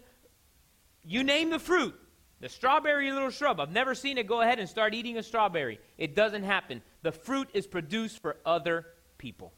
you 1.04 1.22
name 1.22 1.50
the 1.50 1.58
fruit, 1.58 1.94
the 2.40 2.48
strawberry 2.48 3.10
little 3.12 3.30
shrub. 3.30 3.60
I've 3.60 3.70
never 3.70 3.94
seen 3.94 4.18
it 4.18 4.26
go 4.26 4.40
ahead 4.40 4.58
and 4.58 4.68
start 4.68 4.94
eating 4.94 5.16
a 5.16 5.22
strawberry. 5.22 5.78
It 5.98 6.16
doesn't 6.16 6.42
happen. 6.42 6.82
The 7.06 7.12
fruit 7.12 7.48
is 7.54 7.68
produced 7.68 8.20
for 8.20 8.36
other 8.44 8.84
people. 9.16 9.52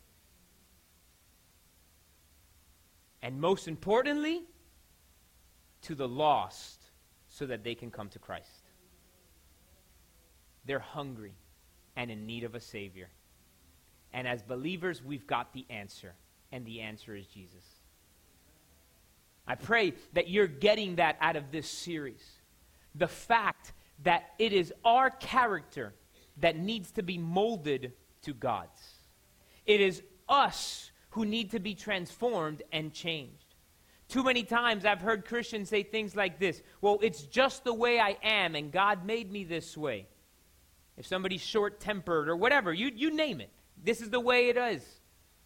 And 3.22 3.40
most 3.40 3.66
importantly, 3.66 4.42
to 5.80 5.94
the 5.94 6.06
lost 6.06 6.78
so 7.26 7.46
that 7.46 7.64
they 7.64 7.74
can 7.74 7.90
come 7.90 8.10
to 8.10 8.18
Christ. 8.18 8.66
They're 10.66 10.78
hungry 10.78 11.32
and 11.96 12.10
in 12.10 12.26
need 12.26 12.44
of 12.44 12.54
a 12.54 12.60
Savior. 12.60 13.08
And 14.12 14.28
as 14.28 14.42
believers, 14.42 15.02
we've 15.02 15.26
got 15.26 15.54
the 15.54 15.64
answer, 15.70 16.12
and 16.52 16.66
the 16.66 16.82
answer 16.82 17.16
is 17.16 17.26
Jesus. 17.28 17.64
I 19.46 19.54
pray 19.54 19.94
that 20.12 20.28
you're 20.28 20.48
getting 20.48 20.96
that 20.96 21.16
out 21.18 21.36
of 21.36 21.50
this 21.50 21.70
series 21.70 22.28
the 22.94 23.08
fact 23.08 23.72
that 24.02 24.34
it 24.38 24.52
is 24.52 24.70
our 24.84 25.08
character 25.08 25.94
that 26.40 26.58
needs 26.58 26.90
to 26.92 27.02
be 27.02 27.18
molded 27.18 27.92
to 28.22 28.34
God's. 28.34 28.80
It 29.66 29.80
is 29.80 30.02
us 30.28 30.90
who 31.10 31.24
need 31.24 31.50
to 31.52 31.58
be 31.58 31.74
transformed 31.74 32.62
and 32.72 32.92
changed. 32.92 33.54
Too 34.08 34.24
many 34.24 34.42
times 34.42 34.86
I've 34.86 35.02
heard 35.02 35.26
Christians 35.26 35.68
say 35.68 35.82
things 35.82 36.16
like 36.16 36.38
this 36.38 36.62
Well, 36.80 36.98
it's 37.02 37.22
just 37.22 37.64
the 37.64 37.74
way 37.74 38.00
I 38.00 38.16
am, 38.22 38.54
and 38.54 38.72
God 38.72 39.04
made 39.04 39.30
me 39.30 39.44
this 39.44 39.76
way. 39.76 40.06
If 40.96 41.06
somebody's 41.06 41.42
short 41.42 41.78
tempered 41.78 42.28
or 42.28 42.36
whatever, 42.36 42.72
you, 42.72 42.90
you 42.94 43.14
name 43.14 43.40
it. 43.40 43.50
This 43.82 44.00
is 44.00 44.10
the 44.10 44.20
way 44.20 44.48
it 44.48 44.56
is. 44.56 44.82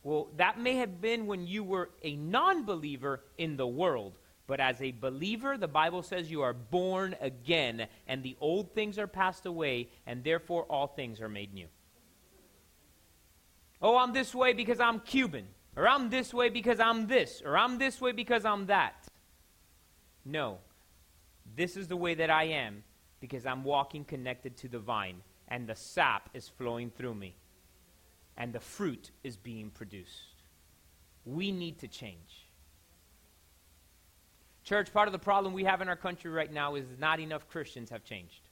Well, 0.03 0.29
that 0.37 0.59
may 0.59 0.77
have 0.77 1.01
been 1.01 1.27
when 1.27 1.47
you 1.47 1.63
were 1.63 1.91
a 2.03 2.17
non 2.17 2.65
believer 2.65 3.23
in 3.37 3.57
the 3.57 3.67
world. 3.67 4.19
But 4.47 4.61
as 4.61 4.83
a 4.83 4.93
believer, 4.93 5.57
the 5.57 5.69
Bible 5.69 6.03
says 6.03 6.31
you 6.31 6.43
are 6.43 6.53
born 6.53 7.17
again, 7.21 7.87
and 8.07 8.23
the 8.23 8.37
old 8.41 8.75
things 8.75 8.99
are 8.99 9.07
passed 9.07 9.47
away, 9.47 9.89
and 10.07 10.25
therefore 10.25 10.65
all 10.65 10.89
things 10.89 11.21
are 11.21 11.29
made 11.29 11.55
new. 11.55 11.69
Oh, 13.81 13.97
I'm 13.97 14.13
this 14.13 14.35
way 14.35 14.53
because 14.53 14.81
I'm 14.81 15.01
Cuban, 15.01 15.47
or 15.77 15.89
I'm 15.89 16.11
this 16.11 16.35
way 16.35 16.49
because 16.49 16.81
I'm 16.81 17.07
this, 17.07 17.43
or 17.45 17.57
I'm 17.57 17.79
this 17.79 18.01
way 18.01 18.13
because 18.13 18.45
I'm 18.45 18.67
that. 18.67 19.07
No. 20.25 20.59
This 21.57 21.77
is 21.77 21.89
the 21.89 21.97
way 21.97 22.15
that 22.15 22.31
I 22.31 22.45
am 22.45 22.85
because 23.21 23.47
I'm 23.47 23.65
walking 23.65 24.05
connected 24.05 24.57
to 24.59 24.69
the 24.69 24.79
vine, 24.79 25.23
and 25.49 25.69
the 25.69 25.75
sap 25.75 26.31
is 26.35 26.49
flowing 26.49 26.91
through 26.91 27.15
me, 27.15 27.37
and 28.37 28.53
the 28.53 28.61
fruit 28.61 29.11
is 29.23 29.37
being 29.37 29.71
produced. 29.71 30.45
We 31.25 31.53
need 31.53 31.79
to 31.81 31.89
change. 31.89 32.42
Church, 34.65 34.93
part 34.93 35.09
of 35.09 35.13
the 35.13 35.19
problem 35.19 35.53
we 35.53 35.65
have 35.65 35.81
in 35.81 35.89
our 35.89 35.97
country 35.97 36.31
right 36.31 36.53
now 36.53 36.77
is 36.77 36.87
not 36.99 37.19
enough 37.19 37.49
Christians 37.49 37.91
have 37.91 38.05
changed. 38.05 38.49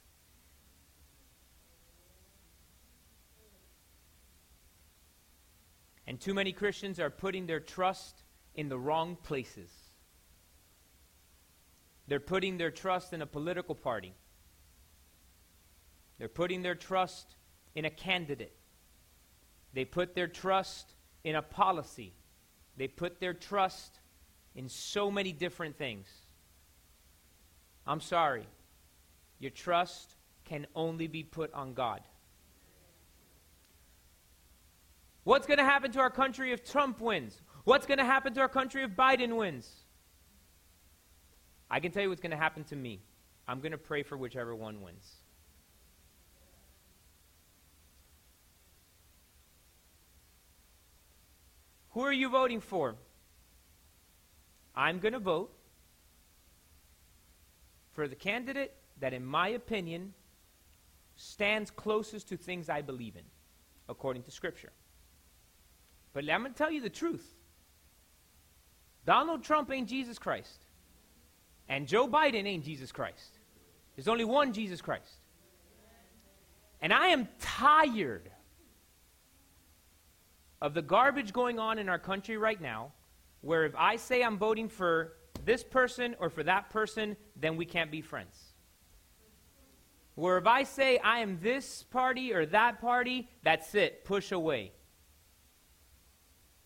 And 6.05 6.19
too 6.19 6.33
many 6.33 6.51
Christians 6.51 6.99
are 6.99 7.09
putting 7.09 7.45
their 7.45 7.61
trust 7.61 8.23
in 8.55 8.67
the 8.67 8.77
wrong 8.77 9.15
places. 9.23 9.71
They're 12.07 12.19
putting 12.19 12.57
their 12.57 12.71
trust 12.71 13.13
in 13.13 13.21
a 13.21 13.25
political 13.25 13.75
party. 13.75 14.13
They're 16.17 16.27
putting 16.27 16.61
their 16.61 16.75
trust 16.75 17.37
in 17.73 17.85
a 17.85 17.89
candidate. 17.89 18.57
They 19.73 19.85
put 19.85 20.13
their 20.13 20.27
trust 20.27 20.93
in 21.23 21.35
a 21.35 21.41
policy. 21.41 22.13
They 22.75 22.89
put 22.89 23.21
their 23.21 23.33
trust 23.33 24.00
in 24.55 24.69
so 24.69 25.09
many 25.09 25.31
different 25.31 25.77
things. 25.77 26.07
I'm 27.87 28.01
sorry. 28.01 28.45
Your 29.39 29.51
trust 29.51 30.15
can 30.45 30.67
only 30.75 31.07
be 31.07 31.23
put 31.23 31.53
on 31.53 31.73
God. 31.73 32.01
What's 35.23 35.45
going 35.45 35.59
to 35.59 35.63
happen 35.63 35.91
to 35.91 35.99
our 35.99 36.09
country 36.09 36.51
if 36.51 36.63
Trump 36.63 36.99
wins? 36.99 37.41
What's 37.63 37.85
going 37.85 37.99
to 37.99 38.05
happen 38.05 38.33
to 38.33 38.41
our 38.41 38.49
country 38.49 38.83
if 38.83 38.91
Biden 38.91 39.35
wins? 39.35 39.69
I 41.69 41.79
can 41.79 41.91
tell 41.91 42.03
you 42.03 42.09
what's 42.09 42.21
going 42.21 42.31
to 42.31 42.37
happen 42.37 42.63
to 42.65 42.75
me. 42.75 43.01
I'm 43.47 43.59
going 43.59 43.71
to 43.71 43.77
pray 43.77 44.03
for 44.03 44.17
whichever 44.17 44.55
one 44.55 44.81
wins. 44.81 45.09
Who 51.91 52.01
are 52.01 52.13
you 52.13 52.29
voting 52.29 52.61
for? 52.61 52.95
I'm 54.75 54.99
going 54.99 55.13
to 55.13 55.19
vote 55.19 55.51
for 57.93 58.07
the 58.07 58.15
candidate 58.15 58.73
that, 58.99 59.13
in 59.13 59.25
my 59.25 59.49
opinion, 59.49 60.13
stands 61.15 61.69
closest 61.69 62.29
to 62.29 62.37
things 62.37 62.69
I 62.69 62.81
believe 62.81 63.15
in, 63.15 63.23
according 63.89 64.23
to 64.23 64.31
Scripture. 64.31 64.71
But 66.13 66.29
I'm 66.29 66.41
going 66.41 66.53
to 66.53 66.57
tell 66.57 66.71
you 66.71 66.81
the 66.81 66.89
truth. 66.89 67.25
Donald 69.05 69.43
Trump 69.43 69.71
ain't 69.71 69.89
Jesus 69.89 70.17
Christ. 70.17 70.65
And 71.67 71.87
Joe 71.87 72.07
Biden 72.07 72.45
ain't 72.45 72.65
Jesus 72.65 72.91
Christ. 72.91 73.39
There's 73.95 74.07
only 74.07 74.25
one 74.25 74.53
Jesus 74.53 74.81
Christ. 74.81 75.19
And 76.81 76.91
I 76.91 77.07
am 77.07 77.27
tired 77.39 78.31
of 80.61 80.73
the 80.73 80.81
garbage 80.81 81.33
going 81.33 81.59
on 81.59 81.79
in 81.79 81.89
our 81.89 81.99
country 81.99 82.37
right 82.37 82.59
now, 82.59 82.91
where 83.41 83.65
if 83.65 83.75
I 83.75 83.95
say 83.95 84.23
I'm 84.23 84.37
voting 84.37 84.69
for 84.69 85.13
this 85.43 85.63
person 85.63 86.15
or 86.19 86.29
for 86.29 86.43
that 86.43 86.69
person, 86.69 87.17
then 87.35 87.57
we 87.57 87.65
can't 87.65 87.91
be 87.91 88.01
friends. 88.01 88.53
Where 90.15 90.37
if 90.37 90.45
I 90.45 90.63
say 90.63 90.99
I 90.99 91.19
am 91.19 91.39
this 91.41 91.83
party 91.83 92.33
or 92.33 92.45
that 92.47 92.79
party, 92.79 93.29
that's 93.43 93.73
it, 93.75 94.05
push 94.05 94.31
away. 94.31 94.71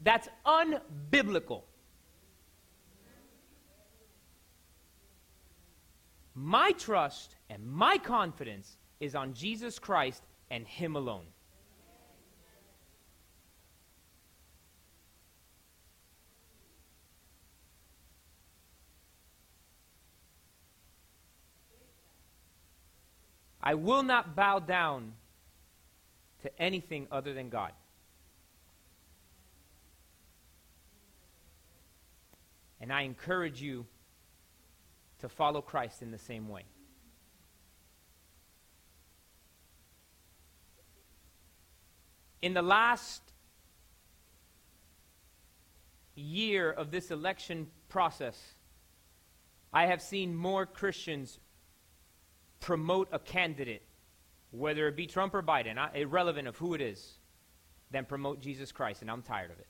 That's 0.01 0.27
unbiblical. 0.45 1.63
My 6.33 6.73
trust 6.73 7.35
and 7.49 7.65
my 7.65 7.97
confidence 7.97 8.77
is 8.99 9.15
on 9.15 9.33
Jesus 9.33 9.79
Christ 9.79 10.23
and 10.51 10.67
Him 10.67 10.97
alone. 10.97 11.25
I 23.65 23.73
will 23.73 24.03
not 24.03 24.35
bow 24.35 24.59
down 24.59 25.13
to 26.43 26.61
anything 26.61 27.07
other 27.11 27.33
than 27.33 27.49
God. 27.49 27.71
And 32.79 32.93
I 32.93 33.01
encourage 33.01 33.63
you 33.63 33.87
to 35.19 35.29
follow 35.29 35.61
Christ 35.61 36.03
in 36.03 36.11
the 36.11 36.19
same 36.19 36.47
way. 36.47 36.65
In 42.43 42.53
the 42.53 42.61
last 42.61 43.23
year 46.13 46.71
of 46.71 46.91
this 46.91 47.09
election 47.09 47.71
process, 47.89 48.39
I 49.73 49.87
have 49.87 50.03
seen 50.03 50.35
more 50.35 50.67
Christians 50.67 51.39
promote 52.59 53.09
a 53.11 53.19
candidate, 53.19 53.83
whether 54.51 54.87
it 54.87 54.95
be 54.95 55.07
Trump 55.07 55.33
or 55.33 55.43
Biden, 55.43 55.77
irrelevant 55.95 56.47
of 56.47 56.57
who 56.57 56.73
it 56.73 56.81
is, 56.81 57.19
than 57.91 58.05
promote 58.05 58.41
Jesus 58.41 58.71
Christ, 58.71 59.01
and 59.01 59.11
I'm 59.11 59.21
tired 59.21 59.51
of 59.51 59.59
it. 59.59 59.67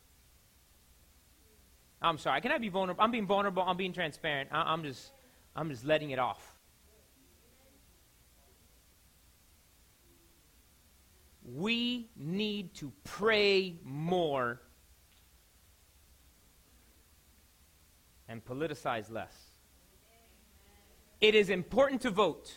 I'm 2.01 2.17
sorry. 2.17 2.41
Can 2.41 2.51
I 2.51 2.57
be 2.57 2.69
vulnerable? 2.69 3.03
I'm 3.03 3.11
being 3.11 3.25
vulnerable. 3.25 3.63
I'm 3.63 3.77
being 3.77 3.93
transparent. 3.93 4.49
I, 4.51 4.61
I'm 4.73 4.83
just, 4.83 5.11
I'm 5.55 5.69
just 5.69 5.85
letting 5.85 6.11
it 6.11 6.19
off. 6.19 6.53
We 11.43 12.09
need 12.15 12.73
to 12.75 12.91
pray 13.03 13.79
more 13.83 14.61
and 18.27 18.43
politicize 18.43 19.11
less. 19.11 19.35
It 21.21 21.35
is 21.35 21.49
important 21.49 22.01
to 22.01 22.09
vote. 22.09 22.55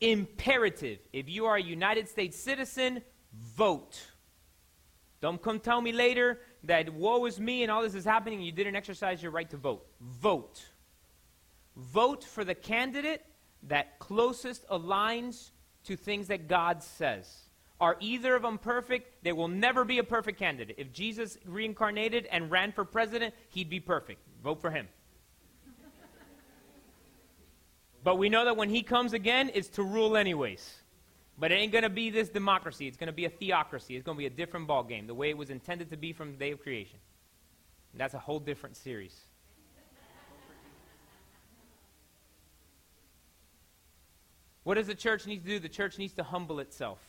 Imperative. 0.00 0.98
If 1.12 1.28
you 1.28 1.46
are 1.46 1.56
a 1.56 1.62
United 1.62 2.08
States 2.08 2.38
citizen, 2.38 3.02
vote. 3.32 4.00
Don't 5.20 5.40
come 5.40 5.60
tell 5.60 5.80
me 5.80 5.92
later 5.92 6.40
that 6.64 6.92
woe 6.92 7.24
is 7.26 7.40
me 7.40 7.62
and 7.62 7.70
all 7.72 7.82
this 7.82 7.94
is 7.94 8.04
happening 8.04 8.38
and 8.38 8.46
you 8.46 8.52
didn't 8.52 8.76
exercise 8.76 9.22
your 9.22 9.32
right 9.32 9.48
to 9.50 9.56
vote. 9.56 9.86
Vote. 10.00 10.62
Vote 11.76 12.24
for 12.24 12.44
the 12.44 12.54
candidate 12.54 13.24
that 13.64 13.98
closest 13.98 14.66
aligns 14.68 15.50
to 15.84 15.96
things 15.96 16.28
that 16.28 16.48
God 16.48 16.82
says. 16.82 17.46
Are 17.80 17.96
either 18.00 18.34
of 18.34 18.42
them 18.42 18.58
perfect? 18.58 19.22
They 19.22 19.32
will 19.32 19.48
never 19.48 19.84
be 19.84 19.98
a 19.98 20.04
perfect 20.04 20.38
candidate. 20.38 20.76
If 20.78 20.92
Jesus 20.92 21.36
reincarnated 21.44 22.26
and 22.26 22.50
ran 22.50 22.72
for 22.72 22.84
president, 22.84 23.34
he'd 23.50 23.68
be 23.68 23.80
perfect. 23.80 24.20
Vote 24.42 24.60
for 24.60 24.70
him. 24.70 24.88
But 28.06 28.18
we 28.18 28.28
know 28.28 28.44
that 28.44 28.56
when 28.56 28.70
he 28.70 28.84
comes 28.84 29.14
again, 29.14 29.50
it's 29.52 29.66
to 29.70 29.82
rule 29.82 30.16
anyways. 30.16 30.76
But 31.40 31.50
it 31.50 31.56
ain't 31.56 31.72
going 31.72 31.82
to 31.82 31.90
be 31.90 32.08
this 32.08 32.28
democracy. 32.28 32.86
It's 32.86 32.96
going 32.96 33.08
to 33.08 33.12
be 33.12 33.24
a 33.24 33.28
theocracy. 33.28 33.96
It's 33.96 34.04
going 34.04 34.14
to 34.14 34.20
be 34.20 34.26
a 34.26 34.30
different 34.30 34.68
ball 34.68 34.84
game, 34.84 35.08
the 35.08 35.14
way 35.14 35.28
it 35.28 35.36
was 35.36 35.50
intended 35.50 35.90
to 35.90 35.96
be 35.96 36.12
from 36.12 36.30
the 36.30 36.38
day 36.38 36.52
of 36.52 36.62
creation. 36.62 37.00
And 37.90 38.00
that's 38.00 38.14
a 38.14 38.20
whole 38.20 38.38
different 38.38 38.76
series. 38.76 39.22
What 44.62 44.76
does 44.76 44.86
the 44.86 44.94
church 44.94 45.26
need 45.26 45.42
to 45.42 45.48
do? 45.48 45.58
The 45.58 45.68
church 45.68 45.98
needs 45.98 46.12
to 46.12 46.22
humble 46.22 46.60
itself. 46.60 47.00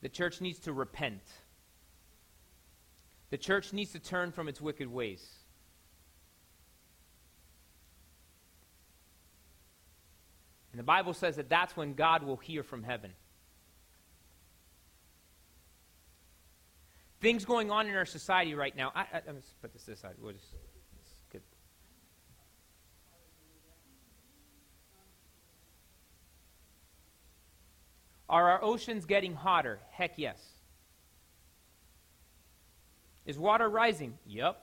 The 0.00 0.08
church 0.08 0.40
needs 0.40 0.60
to 0.60 0.72
repent. 0.72 1.20
The 3.28 3.36
church 3.36 3.74
needs 3.74 3.92
to 3.92 3.98
turn 3.98 4.32
from 4.32 4.48
its 4.48 4.58
wicked 4.58 4.90
ways. 4.90 5.22
And 10.76 10.78
the 10.78 10.84
Bible 10.84 11.14
says 11.14 11.36
that 11.36 11.48
that's 11.48 11.74
when 11.74 11.94
God 11.94 12.22
will 12.22 12.36
hear 12.36 12.62
from 12.62 12.82
heaven. 12.82 13.10
Things 17.22 17.46
going 17.46 17.70
on 17.70 17.86
in 17.86 17.94
our 17.94 18.04
society 18.04 18.54
right 18.54 18.76
now. 18.76 18.92
I, 18.94 19.00
I, 19.00 19.22
let's 19.26 19.54
put 19.62 19.72
this 19.72 19.88
aside. 19.88 20.16
We'll 20.20 20.34
just. 20.34 20.44
Are 28.28 28.50
our 28.50 28.62
oceans 28.62 29.06
getting 29.06 29.32
hotter? 29.32 29.78
Heck 29.92 30.18
yes. 30.18 30.44
Is 33.24 33.38
water 33.38 33.66
rising? 33.66 34.18
Yep. 34.26 34.62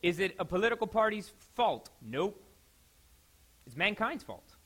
Is 0.00 0.20
it 0.20 0.36
a 0.38 0.46
political 0.46 0.86
party's 0.86 1.30
fault? 1.54 1.90
Nope. 2.00 2.41
It's 3.66 3.76
mankind's 3.76 4.24
fault. 4.24 4.56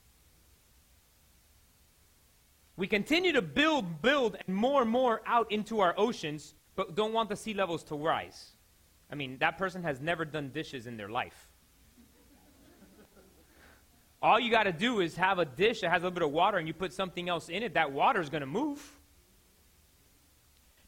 We 2.77 2.87
continue 2.87 3.33
to 3.33 3.43
build, 3.43 4.03
build, 4.03 4.37
and 4.47 4.55
more 4.55 4.83
and 4.83 4.91
more 4.91 5.23
out 5.27 5.51
into 5.51 5.81
our 5.81 5.95
oceans, 5.97 6.55
but 6.75 6.95
don't 6.95 7.13
want 7.13 7.29
the 7.31 7.37
sea 7.37 7.55
levels 7.55 7.83
to 7.85 7.95
rise. 7.95 8.51
I 9.11 9.15
mean, 9.15 9.39
that 9.39 9.57
person 9.57 9.83
has 9.83 10.01
never 10.01 10.25
done 10.25 10.51
dishes 10.51 10.87
in 10.87 10.97
their 10.97 11.09
life. 11.09 11.49
All 14.23 14.41
you 14.41 14.51
got 14.51 14.65
to 14.65 14.73
do 14.73 15.01
is 15.01 15.15
have 15.17 15.39
a 15.39 15.45
dish 15.45 15.83
that 15.83 15.91
has 15.91 16.03
a 16.03 16.07
little 16.07 16.15
bit 16.15 16.23
of 16.23 16.33
water 16.33 16.59
and 16.59 16.67
you 16.67 16.75
put 16.75 16.93
something 16.93 17.29
else 17.29 17.49
in 17.49 17.63
it, 17.63 17.75
that 17.75 17.93
water 17.93 18.21
is 18.21 18.29
going 18.29 18.41
to 18.41 18.47
move. 18.47 18.83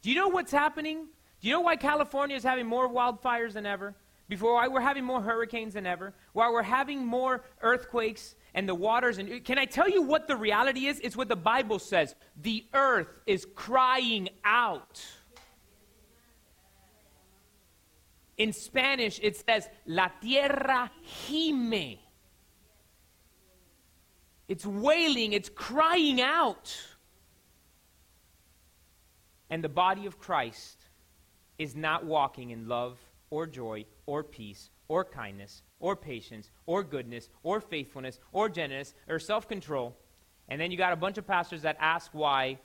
Do 0.03 0.11
you 0.11 0.17
know 0.17 0.29
what's 0.29 0.53
happening? 0.53 1.07
Do 1.41 1.49
you 1.49 1.53
know 1.53 1.61
why 1.61 1.77
California 1.77 2.37
is 2.37 2.43
having 2.43 2.67
more 2.67 2.89
wildfires 2.89 3.53
than 3.53 3.67
ever? 3.67 3.95
Before 4.29 4.55
why 4.55 4.69
we're 4.69 4.81
having 4.81 5.05
more 5.05 5.23
hurricanes 5.23 5.75
than 5.75 5.87
ever? 5.87 6.13
Why 6.35 6.51
we're 6.51 6.63
having 6.63 7.05
more 7.05 7.45
earthquakes 7.63 8.35
and 8.55 8.69
the 8.69 8.75
waters 8.75 9.17
and 9.17 9.43
can 9.43 9.59
I 9.59 9.65
tell 9.65 9.89
you 9.89 10.03
what 10.03 10.29
the 10.29 10.37
reality 10.37 10.87
is? 10.87 11.01
It's 11.01 11.17
what 11.17 11.29
the 11.29 11.37
Bible 11.37 11.79
says. 11.79 12.15
The 12.43 12.67
earth 12.75 13.09
is 13.27 13.47
crying 13.55 14.29
out. 14.45 15.03
In 18.37 18.53
Spanish 18.53 19.19
it 19.23 19.37
says 19.37 19.67
la 19.87 20.09
tierra 20.21 20.91
gime. 21.27 21.99
It's 24.47 24.67
wailing, 24.67 25.33
it's 25.33 25.49
crying 25.49 26.21
out. 26.21 26.77
And 29.51 29.65
the 29.65 29.69
body 29.71 30.05
of 30.05 30.19
Christ 30.19 30.79
is 31.59 31.75
not 31.75 32.05
walking 32.05 32.51
in 32.51 32.69
love 32.69 32.99
or 33.31 33.47
joy 33.47 33.87
or 34.09 34.25
peace 34.25 34.71
or 34.89 35.05
kindness 35.05 35.63
or 35.81 35.95
patience 35.95 36.51
or 36.65 36.83
goodness 36.83 37.29
or 37.43 37.61
faithfulness 37.61 38.19
or 38.33 38.49
gentleness 38.49 38.95
or 39.07 39.19
self 39.19 39.47
control. 39.47 39.95
And 40.49 40.59
then 40.59 40.71
you 40.71 40.79
got 40.79 40.95
a 40.95 40.97
bunch 40.97 41.19
of 41.19 41.27
pastors 41.27 41.63
that 41.63 41.77
ask 41.79 42.11
why 42.13 42.59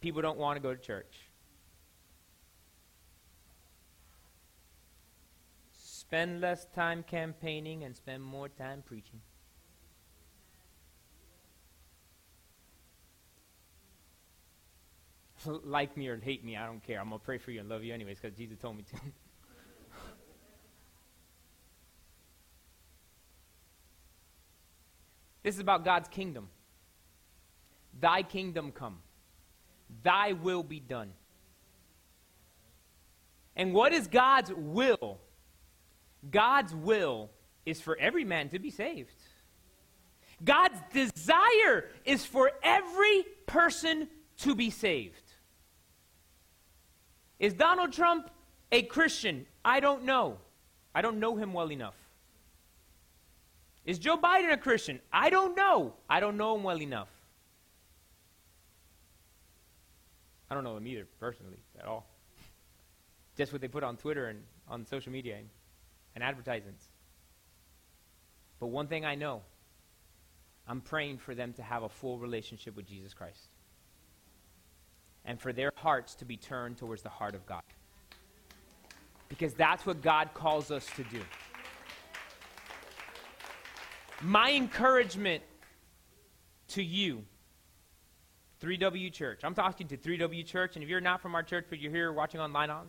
people 0.00 0.20
don't 0.20 0.36
want 0.36 0.56
to 0.56 0.60
go 0.60 0.74
to 0.74 0.80
church. 0.80 1.30
Spend 5.72 6.40
less 6.40 6.66
time 6.74 7.04
campaigning 7.04 7.84
and 7.84 7.94
spend 7.94 8.20
more 8.20 8.48
time 8.48 8.82
preaching. 8.84 9.20
like 15.46 15.96
me 15.96 16.08
or 16.08 16.18
hate 16.18 16.44
me, 16.44 16.56
I 16.56 16.66
don't 16.66 16.82
care. 16.82 16.98
I'm 16.98 17.10
going 17.10 17.20
to 17.20 17.24
pray 17.24 17.38
for 17.38 17.52
you 17.52 17.60
and 17.60 17.68
love 17.68 17.84
you 17.84 17.94
anyways 17.94 18.18
because 18.20 18.36
Jesus 18.36 18.58
told 18.58 18.76
me 18.76 18.82
to. 18.90 18.96
this 25.42 25.54
is 25.54 25.60
about 25.60 25.84
God's 25.84 26.08
kingdom. 26.08 26.48
Thy 27.98 28.22
kingdom 28.22 28.72
come, 28.72 28.98
thy 30.02 30.32
will 30.32 30.62
be 30.62 30.80
done. 30.80 31.12
And 33.56 33.74
what 33.74 33.92
is 33.92 34.06
God's 34.06 34.52
will? 34.54 35.18
God's 36.30 36.74
will 36.74 37.30
is 37.66 37.80
for 37.80 37.96
every 37.98 38.24
man 38.24 38.48
to 38.50 38.58
be 38.58 38.70
saved. 38.70 39.12
God's 40.42 40.78
desire 40.92 41.90
is 42.04 42.24
for 42.24 42.50
every 42.62 43.24
person 43.46 44.08
to 44.38 44.54
be 44.54 44.70
saved. 44.70 45.22
Is 47.38 47.52
Donald 47.52 47.92
Trump 47.92 48.30
a 48.72 48.82
Christian? 48.82 49.46
I 49.64 49.80
don't 49.80 50.04
know. 50.04 50.38
I 50.94 51.02
don't 51.02 51.18
know 51.18 51.36
him 51.36 51.52
well 51.52 51.70
enough. 51.70 51.94
Is 53.84 53.98
Joe 53.98 54.16
Biden 54.16 54.52
a 54.52 54.56
Christian? 54.56 55.00
I 55.12 55.30
don't 55.30 55.56
know. 55.56 55.94
I 56.08 56.20
don't 56.20 56.36
know 56.36 56.54
him 56.54 56.62
well 56.62 56.80
enough. 56.80 57.08
I 60.50 60.54
don't 60.54 60.64
know 60.64 60.76
him 60.76 60.86
either, 60.86 61.06
personally, 61.18 61.58
at 61.78 61.86
all. 61.86 62.06
Just 63.36 63.52
what 63.52 63.60
they 63.60 63.68
put 63.68 63.84
on 63.84 63.96
Twitter 63.96 64.26
and 64.26 64.42
on 64.68 64.84
social 64.84 65.12
media 65.12 65.36
and, 65.36 65.48
and 66.14 66.24
advertisements. 66.24 66.84
But 68.58 68.66
one 68.66 68.88
thing 68.88 69.04
I 69.04 69.14
know 69.14 69.42
I'm 70.68 70.80
praying 70.80 71.18
for 71.18 71.34
them 71.34 71.52
to 71.54 71.62
have 71.62 71.82
a 71.82 71.88
full 71.88 72.18
relationship 72.18 72.76
with 72.76 72.86
Jesus 72.86 73.14
Christ 73.14 73.48
and 75.24 75.40
for 75.40 75.52
their 75.52 75.72
hearts 75.74 76.14
to 76.16 76.24
be 76.24 76.36
turned 76.36 76.76
towards 76.76 77.02
the 77.02 77.08
heart 77.08 77.34
of 77.34 77.46
God. 77.46 77.62
Because 79.28 79.54
that's 79.54 79.86
what 79.86 80.02
God 80.02 80.30
calls 80.34 80.70
us 80.70 80.86
to 80.96 81.04
do. 81.04 81.20
My 84.22 84.52
encouragement 84.52 85.42
to 86.68 86.82
you, 86.82 87.24
3W 88.62 89.10
Church, 89.12 89.40
I'm 89.44 89.54
talking 89.54 89.88
to 89.88 89.96
3W 89.96 90.44
Church, 90.44 90.76
and 90.76 90.82
if 90.82 90.90
you're 90.90 91.00
not 91.00 91.22
from 91.22 91.34
our 91.34 91.42
church, 91.42 91.66
but 91.70 91.78
you're 91.78 91.90
here 91.90 92.12
watching 92.12 92.40
online, 92.40 92.68
uh, 92.68 92.84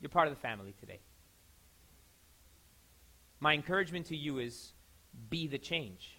you're 0.00 0.10
part 0.10 0.28
of 0.28 0.34
the 0.34 0.40
family 0.40 0.74
today. 0.78 1.00
My 3.40 3.54
encouragement 3.54 4.06
to 4.06 4.16
you 4.16 4.38
is 4.38 4.72
be 5.30 5.46
the 5.46 5.58
change. 5.58 6.18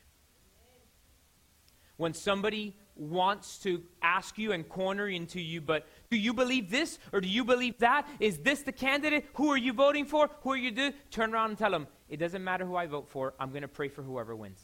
When 1.97 2.13
somebody 2.13 2.75
wants 2.95 3.59
to 3.59 3.83
ask 4.01 4.37
you 4.39 4.51
and 4.51 4.67
corner 4.67 5.07
into 5.07 5.39
you, 5.39 5.61
but 5.61 5.87
do 6.09 6.17
you 6.17 6.33
believe 6.33 6.69
this 6.69 6.99
or 7.11 7.21
do 7.21 7.27
you 7.27 7.43
believe 7.43 7.77
that? 7.79 8.07
Is 8.19 8.37
this 8.39 8.61
the 8.61 8.71
candidate? 8.71 9.25
Who 9.35 9.49
are 9.49 9.57
you 9.57 9.73
voting 9.73 10.05
for? 10.05 10.29
Who 10.41 10.51
are 10.51 10.57
you 10.57 10.71
do? 10.71 10.91
Turn 11.11 11.33
around 11.33 11.49
and 11.49 11.57
tell 11.57 11.71
them, 11.71 11.87
it 12.09 12.17
doesn't 12.17 12.43
matter 12.43 12.65
who 12.65 12.75
I 12.75 12.87
vote 12.87 13.09
for. 13.09 13.33
I'm 13.39 13.49
going 13.49 13.63
to 13.63 13.67
pray 13.67 13.89
for 13.89 14.01
whoever 14.01 14.35
wins. 14.35 14.61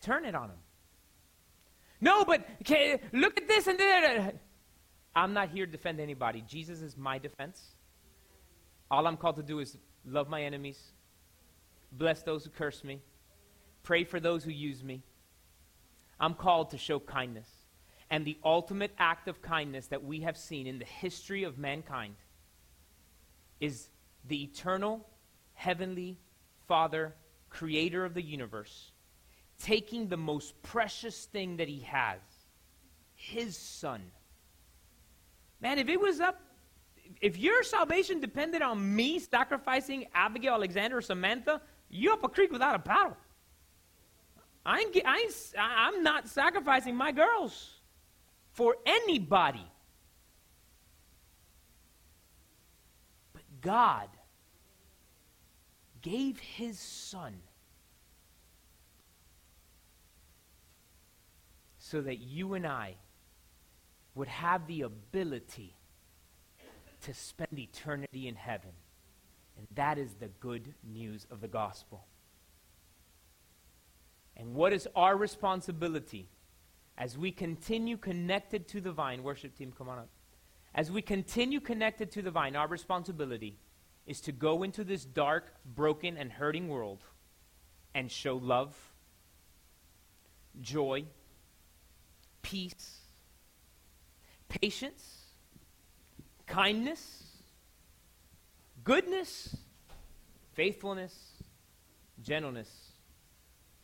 Turn 0.00 0.24
it 0.24 0.34
on 0.34 0.48
them. 0.48 0.58
No, 2.00 2.24
but 2.24 2.46
okay, 2.62 3.00
look 3.12 3.36
at 3.36 3.48
this 3.48 3.66
and 3.66 3.78
that. 3.78 4.36
I'm 5.14 5.32
not 5.32 5.50
here 5.50 5.66
to 5.66 5.72
defend 5.72 5.98
anybody. 5.98 6.44
Jesus 6.46 6.80
is 6.80 6.96
my 6.96 7.18
defense. 7.18 7.74
All 8.90 9.06
I'm 9.06 9.16
called 9.16 9.36
to 9.36 9.42
do 9.42 9.58
is 9.58 9.76
love 10.04 10.28
my 10.28 10.42
enemies, 10.42 10.78
bless 11.92 12.22
those 12.22 12.44
who 12.44 12.50
curse 12.50 12.82
me, 12.84 13.00
pray 13.82 14.04
for 14.04 14.20
those 14.20 14.44
who 14.44 14.50
use 14.50 14.82
me, 14.82 15.02
I'm 16.20 16.34
called 16.34 16.70
to 16.70 16.78
show 16.78 16.98
kindness. 16.98 17.48
And 18.10 18.24
the 18.24 18.38
ultimate 18.42 18.92
act 18.98 19.28
of 19.28 19.42
kindness 19.42 19.86
that 19.88 20.02
we 20.02 20.20
have 20.20 20.36
seen 20.36 20.66
in 20.66 20.78
the 20.78 20.84
history 20.84 21.44
of 21.44 21.58
mankind 21.58 22.14
is 23.60 23.88
the 24.26 24.42
eternal, 24.44 25.06
heavenly 25.54 26.18
Father, 26.66 27.14
creator 27.50 28.04
of 28.04 28.14
the 28.14 28.22
universe, 28.22 28.92
taking 29.58 30.08
the 30.08 30.16
most 30.16 30.60
precious 30.62 31.26
thing 31.26 31.56
that 31.58 31.68
he 31.68 31.80
has, 31.80 32.20
his 33.14 33.56
son. 33.56 34.02
Man, 35.60 35.78
if 35.78 35.88
it 35.88 36.00
was 36.00 36.20
up, 36.20 36.40
if 37.20 37.38
your 37.38 37.62
salvation 37.62 38.20
depended 38.20 38.62
on 38.62 38.94
me 38.94 39.18
sacrificing 39.18 40.06
Abigail, 40.14 40.54
Alexander, 40.54 40.98
or 40.98 41.02
Samantha, 41.02 41.60
you're 41.88 42.12
up 42.12 42.24
a 42.24 42.28
creek 42.28 42.52
without 42.52 42.74
a 42.74 42.78
paddle. 42.78 43.16
I 44.64 44.80
ain't, 44.80 44.96
I 45.06 45.18
ain't, 45.18 45.54
I'm 45.58 46.02
not 46.02 46.28
sacrificing 46.28 46.94
my 46.94 47.12
girls 47.12 47.77
for 48.58 48.74
anybody. 48.84 49.64
But 53.32 53.42
God 53.60 54.08
gave 56.02 56.40
his 56.40 56.76
son 56.76 57.34
so 61.78 62.00
that 62.00 62.18
you 62.18 62.54
and 62.54 62.66
I 62.66 62.96
would 64.16 64.26
have 64.26 64.66
the 64.66 64.82
ability 64.82 65.76
to 67.02 67.14
spend 67.14 67.56
eternity 67.56 68.26
in 68.26 68.34
heaven. 68.34 68.72
And 69.56 69.68
that 69.76 69.98
is 69.98 70.14
the 70.14 70.30
good 70.40 70.74
news 70.82 71.28
of 71.30 71.40
the 71.40 71.46
gospel. 71.46 72.08
And 74.36 74.56
what 74.56 74.72
is 74.72 74.88
our 74.96 75.16
responsibility 75.16 76.28
as 76.98 77.16
we 77.16 77.30
continue 77.30 77.96
connected 77.96 78.66
to 78.68 78.80
the 78.80 78.92
vine? 78.92 79.22
Worship 79.22 79.56
team, 79.56 79.72
come 79.76 79.88
on 79.88 80.00
up. 80.00 80.08
As 80.74 80.90
we 80.90 81.00
continue 81.00 81.60
connected 81.60 82.10
to 82.12 82.22
the 82.22 82.30
vine, 82.30 82.56
our 82.56 82.68
responsibility 82.68 83.56
is 84.06 84.20
to 84.22 84.32
go 84.32 84.64
into 84.64 84.84
this 84.84 85.04
dark, 85.04 85.54
broken, 85.64 86.16
and 86.16 86.30
hurting 86.30 86.68
world 86.68 87.04
and 87.94 88.10
show 88.10 88.36
love, 88.36 88.76
joy, 90.60 91.04
peace, 92.42 92.98
patience, 94.48 95.26
kindness, 96.46 97.24
goodness, 98.82 99.56
faithfulness, 100.52 101.14
gentleness 102.22 102.92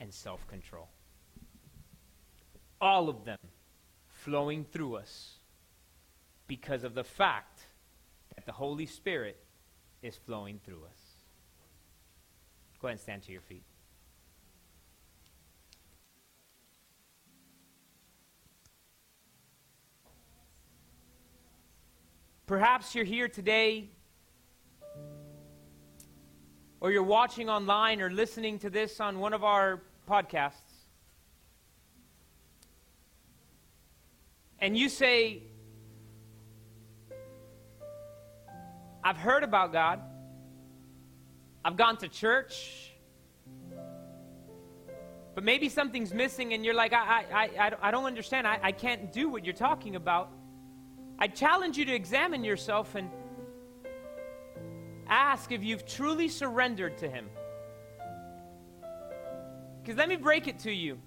and 0.01 0.13
self 0.13 0.47
control 0.49 0.89
all 2.85 3.09
of 3.09 3.25
them 3.25 3.39
flowing 4.07 4.65
through 4.71 4.97
us 4.97 5.37
because 6.47 6.85
of 6.85 6.95
the 6.95 7.03
fact 7.03 7.67
that 8.37 8.45
the 8.45 8.53
Holy 8.53 8.85
Spirit 8.85 9.39
is 10.03 10.17
flowing 10.17 10.61
through 10.67 10.85
us. 10.85 11.01
Go 12.81 12.89
ahead 12.89 12.93
and 12.93 13.01
stand 13.01 13.23
to 13.23 13.33
your 13.33 13.41
feet. 13.41 13.65
Perhaps 22.47 22.95
you're 22.95 23.07
here 23.07 23.29
today, 23.29 23.89
or 26.81 26.93
you're 26.93 27.03
watching 27.03 27.49
online 27.49 28.03
or 28.03 28.11
listening 28.11 28.59
to 28.59 28.69
this 28.69 29.01
on 29.01 29.19
one 29.19 29.33
of 29.33 29.43
our 29.43 29.81
podcasts, 30.07 30.74
And 34.65 34.75
you 34.75 34.89
say, 34.89 35.43
I've 39.05 39.19
heard 39.19 39.45
about 39.45 39.75
God. 39.75 40.01
I've 41.63 41.77
gone 41.77 41.99
to 41.99 42.09
church. 42.09 42.91
But 45.35 45.45
maybe 45.45 45.69
something's 45.69 46.15
missing, 46.15 46.55
and 46.55 46.65
you're 46.65 46.73
like, 46.73 46.95
I, 46.95 47.27
I, 47.31 47.51
I, 47.61 47.73
I 47.83 47.91
don't 47.91 48.07
understand. 48.07 48.47
I, 48.47 48.59
I 48.63 48.73
can't 48.73 49.13
do 49.13 49.29
what 49.29 49.45
you're 49.45 49.53
talking 49.53 49.97
about. 49.97 50.31
I 51.19 51.29
challenge 51.29 51.77
you 51.77 51.85
to 51.85 51.95
examine 51.95 52.43
yourself 52.43 52.95
and 52.95 53.11
ask 55.07 55.53
if 55.53 55.63
you've 55.63 55.85
truly 55.85 56.29
surrendered 56.29 56.97
to 56.97 57.11
Him. 57.11 57.29
Because 59.83 59.99
let 59.99 60.09
me 60.09 60.17
break 60.17 60.49
it 60.49 60.59
to 60.61 60.73
you 60.73 60.99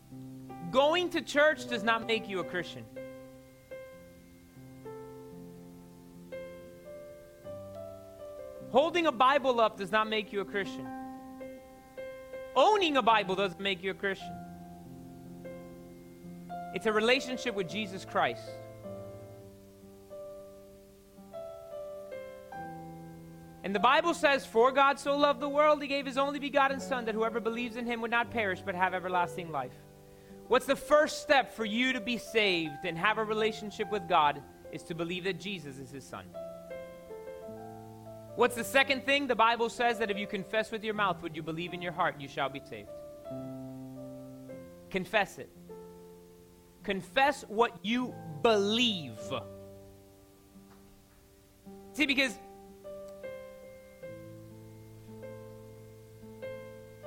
going 0.70 1.10
to 1.10 1.24
church 1.24 1.68
does 1.68 1.82
not 1.82 2.06
make 2.06 2.30
you 2.30 2.40
a 2.40 2.44
Christian. 2.44 2.86
Holding 8.72 9.08
a 9.08 9.12
Bible 9.12 9.62
up 9.62 9.78
does 9.78 9.92
not 9.92 10.10
make 10.10 10.34
you 10.34 10.42
a 10.42 10.46
Christian. 10.46 10.88
Owning 12.56 12.98
a 12.98 13.02
Bible 13.02 13.36
doesn't 13.36 13.62
make 13.62 13.84
you 13.84 13.92
a 13.92 13.94
Christian. 13.94 14.36
It's 16.74 16.86
a 16.86 16.92
relationship 16.92 17.56
with 17.56 17.70
Jesus 17.70 18.04
Christ. 18.04 18.50
And 23.64 23.74
the 23.76 23.80
Bible 23.80 24.14
says, 24.14 24.46
For 24.46 24.72
God 24.72 25.00
so 25.00 25.18
loved 25.18 25.40
the 25.40 25.50
world, 25.50 25.82
he 25.82 25.88
gave 25.88 26.06
his 26.06 26.18
only 26.18 26.40
begotten 26.40 26.80
Son, 26.80 27.06
that 27.06 27.16
whoever 27.16 27.40
believes 27.40 27.76
in 27.76 27.86
him 27.86 28.02
would 28.02 28.12
not 28.12 28.32
perish, 28.32 28.62
but 28.66 28.76
have 28.76 28.94
everlasting 28.94 29.52
life. 29.52 29.74
What's 30.48 30.66
the 30.66 30.76
first 30.76 31.22
step 31.22 31.54
for 31.54 31.66
you 31.66 31.94
to 31.94 32.00
be 32.00 32.18
saved 32.18 32.86
and 32.86 32.98
have 32.98 33.18
a 33.18 33.24
relationship 33.24 33.92
with 33.92 34.08
God 34.08 34.42
is 34.72 34.84
to 34.84 34.96
believe 34.96 35.26
that 35.26 35.40
Jesus 35.40 35.80
is 35.80 35.92
his 35.92 36.06
Son. 36.06 36.24
What's 38.38 38.56
the 38.56 38.64
second 38.64 39.04
thing? 39.04 39.26
The 39.26 39.36
Bible 39.36 39.68
says 39.68 39.98
that 39.98 40.12
if 40.12 40.18
you 40.20 40.28
confess 40.28 40.72
with 40.72 40.84
your 40.84 40.94
mouth 40.94 41.24
what 41.24 41.36
you 41.36 41.42
believe 41.42 41.74
in 41.74 41.82
your 41.82 41.92
heart, 41.92 42.22
you 42.22 42.28
shall 42.28 42.50
be 42.50 42.62
saved. 42.70 42.88
Confess 44.92 45.40
it. 45.40 45.50
Confess 46.84 47.44
what 47.48 47.72
you 47.82 48.14
believe. 48.44 49.18
See, 51.94 52.06
because 52.06 52.38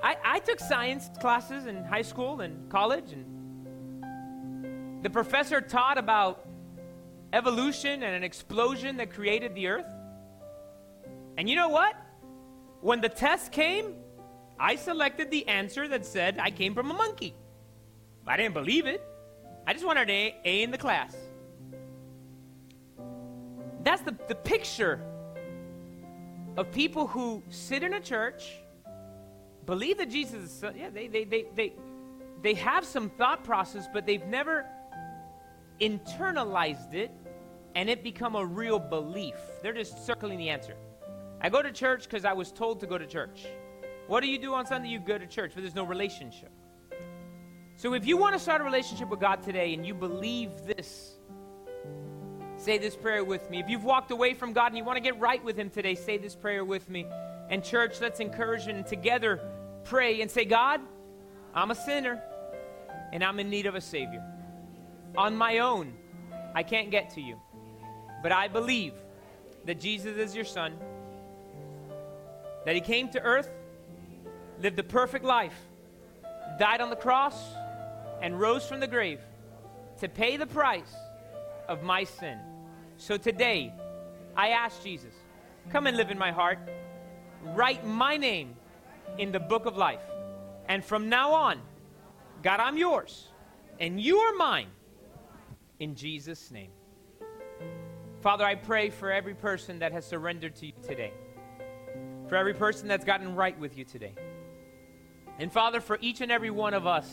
I, 0.02 0.16
I 0.24 0.40
took 0.40 0.58
science 0.58 1.08
classes 1.20 1.66
in 1.66 1.84
high 1.84 2.02
school 2.02 2.40
and 2.40 2.68
college, 2.68 3.12
and 3.12 4.02
the 5.04 5.10
professor 5.10 5.60
taught 5.60 5.96
about 5.96 6.44
evolution 7.32 8.02
and 8.02 8.16
an 8.16 8.24
explosion 8.24 8.96
that 8.96 9.12
created 9.12 9.54
the 9.54 9.68
earth. 9.68 9.86
And 11.36 11.48
you 11.48 11.56
know 11.56 11.68
what? 11.68 11.96
When 12.80 13.00
the 13.00 13.08
test 13.08 13.52
came, 13.52 13.94
I 14.58 14.76
selected 14.76 15.30
the 15.30 15.48
answer 15.48 15.88
that 15.88 16.04
said 16.04 16.38
I 16.38 16.50
came 16.50 16.74
from 16.74 16.90
a 16.90 16.94
monkey. 16.94 17.34
I 18.26 18.36
didn't 18.36 18.54
believe 18.54 18.86
it. 18.86 19.02
I 19.66 19.72
just 19.72 19.84
wanted 19.84 20.10
an 20.10 20.32
A, 20.44 20.62
in 20.62 20.70
the 20.70 20.78
class. 20.78 21.16
That's 23.82 24.02
the, 24.02 24.14
the 24.28 24.34
picture 24.34 25.00
of 26.56 26.70
people 26.72 27.06
who 27.06 27.42
sit 27.48 27.82
in 27.82 27.94
a 27.94 28.00
church, 28.00 28.58
believe 29.66 29.98
that 29.98 30.10
Jesus 30.10 30.62
is, 30.62 30.64
yeah, 30.76 30.90
they, 30.90 31.08
they, 31.08 31.24
they, 31.24 31.46
they, 31.54 31.72
they 32.42 32.54
have 32.54 32.84
some 32.84 33.10
thought 33.10 33.44
process, 33.44 33.86
but 33.92 34.06
they've 34.06 34.26
never 34.26 34.66
internalized 35.80 36.94
it 36.94 37.10
and 37.74 37.88
it 37.88 38.02
become 38.02 38.34
a 38.34 38.44
real 38.44 38.78
belief. 38.78 39.36
They're 39.62 39.72
just 39.72 40.04
circling 40.04 40.38
the 40.38 40.50
answer. 40.50 40.74
I 41.40 41.48
go 41.48 41.62
to 41.62 41.72
church 41.72 42.04
because 42.04 42.24
I 42.24 42.34
was 42.34 42.52
told 42.52 42.80
to 42.80 42.86
go 42.86 42.98
to 42.98 43.06
church. 43.06 43.46
What 44.06 44.20
do 44.20 44.28
you 44.28 44.38
do 44.38 44.54
on 44.54 44.66
Sunday? 44.66 44.88
You 44.88 44.98
go 44.98 45.16
to 45.16 45.26
church, 45.26 45.52
but 45.54 45.62
there's 45.62 45.74
no 45.74 45.84
relationship. 45.84 46.50
So 47.76 47.94
if 47.94 48.06
you 48.06 48.18
want 48.18 48.34
to 48.34 48.38
start 48.38 48.60
a 48.60 48.64
relationship 48.64 49.08
with 49.08 49.20
God 49.20 49.42
today 49.42 49.72
and 49.72 49.86
you 49.86 49.94
believe 49.94 50.50
this, 50.66 51.16
say 52.56 52.76
this 52.76 52.94
prayer 52.94 53.24
with 53.24 53.48
me. 53.48 53.58
If 53.58 53.70
you've 53.70 53.84
walked 53.84 54.10
away 54.10 54.34
from 54.34 54.52
God 54.52 54.66
and 54.66 54.76
you 54.76 54.84
want 54.84 54.98
to 54.98 55.02
get 55.02 55.18
right 55.18 55.42
with 55.42 55.58
Him 55.58 55.70
today, 55.70 55.94
say 55.94 56.18
this 56.18 56.34
prayer 56.34 56.62
with 56.62 56.90
me. 56.90 57.06
And 57.48 57.64
church, 57.64 58.00
let's 58.00 58.20
encourage 58.20 58.66
and 58.66 58.86
together 58.86 59.40
pray 59.84 60.20
and 60.20 60.30
say, 60.30 60.44
God, 60.44 60.82
I'm 61.54 61.70
a 61.70 61.74
sinner 61.74 62.22
and 63.12 63.24
I'm 63.24 63.40
in 63.40 63.48
need 63.48 63.64
of 63.64 63.74
a 63.74 63.80
Savior. 63.80 64.22
On 65.16 65.34
my 65.34 65.60
own, 65.60 65.94
I 66.54 66.64
can't 66.64 66.90
get 66.90 67.10
to 67.14 67.22
you. 67.22 67.40
But 68.22 68.32
I 68.32 68.48
believe 68.48 68.92
that 69.64 69.80
Jesus 69.80 70.18
is 70.18 70.34
your 70.34 70.44
Son 70.44 70.74
that 72.64 72.74
he 72.74 72.80
came 72.80 73.08
to 73.10 73.20
earth, 73.20 73.50
lived 74.60 74.78
a 74.78 74.82
perfect 74.82 75.24
life, 75.24 75.54
died 76.58 76.80
on 76.80 76.90
the 76.90 76.96
cross, 76.96 77.36
and 78.20 78.38
rose 78.38 78.66
from 78.66 78.80
the 78.80 78.86
grave 78.86 79.20
to 79.98 80.08
pay 80.08 80.36
the 80.36 80.46
price 80.46 80.94
of 81.68 81.82
my 81.82 82.04
sin. 82.04 82.38
So 82.96 83.16
today, 83.16 83.72
I 84.36 84.50
ask 84.50 84.82
Jesus, 84.82 85.14
come 85.70 85.86
and 85.86 85.96
live 85.96 86.10
in 86.10 86.18
my 86.18 86.32
heart, 86.32 86.58
write 87.42 87.86
my 87.86 88.16
name 88.16 88.56
in 89.18 89.32
the 89.32 89.40
book 89.40 89.66
of 89.66 89.76
life. 89.76 90.02
And 90.68 90.84
from 90.84 91.08
now 91.08 91.32
on, 91.32 91.60
God, 92.42 92.60
I'm 92.60 92.76
yours, 92.76 93.28
and 93.78 94.00
you 94.00 94.18
are 94.18 94.34
mine. 94.34 94.68
In 95.78 95.94
Jesus' 95.94 96.50
name. 96.50 96.70
Father, 98.20 98.44
I 98.44 98.54
pray 98.54 98.90
for 98.90 99.10
every 99.10 99.34
person 99.34 99.78
that 99.78 99.92
has 99.92 100.04
surrendered 100.04 100.54
to 100.56 100.66
you 100.66 100.72
today 100.86 101.12
for 102.30 102.36
every 102.36 102.54
person 102.54 102.86
that's 102.86 103.04
gotten 103.04 103.34
right 103.34 103.58
with 103.58 103.76
you 103.76 103.84
today. 103.84 104.14
And 105.40 105.52
Father, 105.52 105.80
for 105.80 105.98
each 106.00 106.20
and 106.20 106.30
every 106.30 106.50
one 106.50 106.74
of 106.74 106.86
us, 106.86 107.10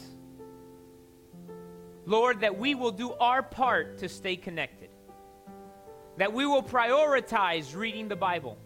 Lord, 2.05 2.41
that 2.41 2.59
we 2.59 2.75
will 2.75 2.91
do 2.91 3.13
our 3.13 3.41
part 3.41 3.97
to 3.97 4.09
stay 4.09 4.35
connected. 4.35 4.89
That 6.17 6.33
we 6.33 6.45
will 6.45 6.61
prioritize 6.61 7.75
reading 7.75 8.07
the 8.07 8.15
Bible. 8.15 8.59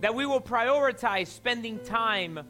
That 0.00 0.14
we 0.14 0.24
will 0.24 0.40
prioritize 0.40 1.26
spending 1.26 1.78
time 1.80 2.40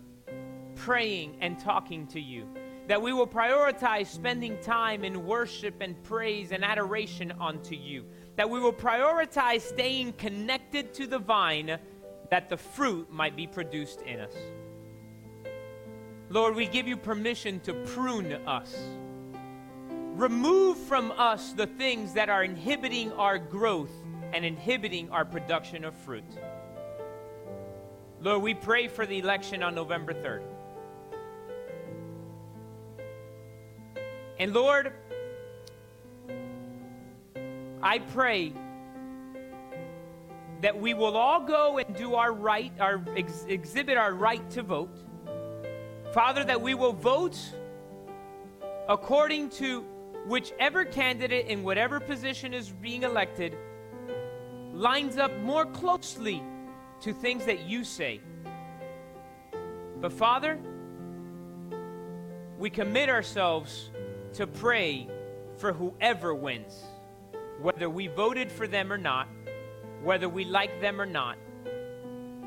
praying 0.77 1.39
and 1.41 1.59
talking 1.59 2.07
to 2.09 2.21
you. 2.21 2.47
That 2.87 3.03
we 3.03 3.13
will 3.13 3.27
prioritize 3.27 4.07
spending 4.07 4.61
time 4.61 5.03
in 5.03 5.27
worship 5.27 5.81
and 5.81 6.01
praise 6.05 6.53
and 6.53 6.65
adoration 6.65 7.33
unto 7.41 7.75
you. 7.75 8.05
That 8.37 8.49
we 8.49 8.61
will 8.61 8.73
prioritize 8.73 9.63
staying 9.63 10.13
connected 10.13 10.95
to 10.95 11.09
the 11.09 11.19
vine 11.19 11.81
that 12.33 12.49
the 12.49 12.57
fruit 12.57 13.13
might 13.13 13.37
be 13.37 13.47
produced 13.47 14.01
in 14.07 14.19
us. 14.19 14.33
Lord, 16.31 16.55
we 16.55 16.65
give 16.65 16.89
you 16.89 16.97
permission 16.97 17.61
to 17.61 17.75
prune 17.75 18.33
us. 18.47 18.75
Remove 20.15 20.79
from 20.79 21.13
us 21.19 21.53
the 21.53 21.67
things 21.67 22.15
that 22.15 22.31
are 22.31 22.43
inhibiting 22.43 23.13
our 23.13 23.39
growth 23.39 23.93
and 24.33 24.47
inhibiting 24.47 25.11
our 25.11 25.27
production 25.27 25.85
of 25.85 25.95
fruit. 25.95 26.25
Lord, 28.23 28.41
we 28.41 28.55
pray 28.55 28.89
for 28.89 29.05
the 29.05 29.19
election 29.19 29.63
on 29.63 29.75
November 29.75 30.15
3rd. 30.15 30.43
And 34.39 34.55
Lord, 34.55 34.95
I 37.83 37.99
pray 37.99 38.55
that 40.63 40.81
we 40.81 40.95
will 40.95 41.17
all 41.17 41.41
go 41.41 41.79
and 41.79 41.95
do 41.97 42.15
our 42.15 42.33
right, 42.33 42.73
our 42.79 43.05
ex- 43.17 43.45
exhibit 43.49 43.99
our 43.99 44.15
right 44.15 44.49
to 44.51 44.63
vote. 44.63 44.97
Father, 46.15 46.45
that 46.45 46.61
we 46.61 46.75
will 46.75 46.93
vote 46.93 47.37
according 48.89 49.51
to 49.51 49.81
whichever 50.29 50.85
candidate 50.85 51.47
in 51.49 51.65
whatever 51.65 51.99
position 51.99 52.55
is 52.55 52.71
being 52.71 53.03
elected 53.03 53.57
lines 54.73 55.19
up 55.19 55.37
more 55.41 55.67
closely 55.67 56.41
to 57.01 57.13
things 57.13 57.45
that 57.45 57.67
you 57.67 57.83
say. 57.83 58.21
But 60.01 60.13
Father, 60.13 60.61
we 62.57 62.71
commit 62.71 63.09
ourselves 63.09 63.91
to 64.35 64.47
pray 64.47 65.09
for 65.57 65.73
whoever 65.73 66.35
wins, 66.35 66.85
whether 67.61 67.91
we 67.91 68.07
voted 68.07 68.51
for 68.51 68.69
them 68.69 68.93
or 68.93 68.99
not 68.99 69.27
whether 70.03 70.29
we 70.29 70.45
like 70.45 70.81
them 70.81 71.01
or 71.01 71.07
not. 71.07 71.37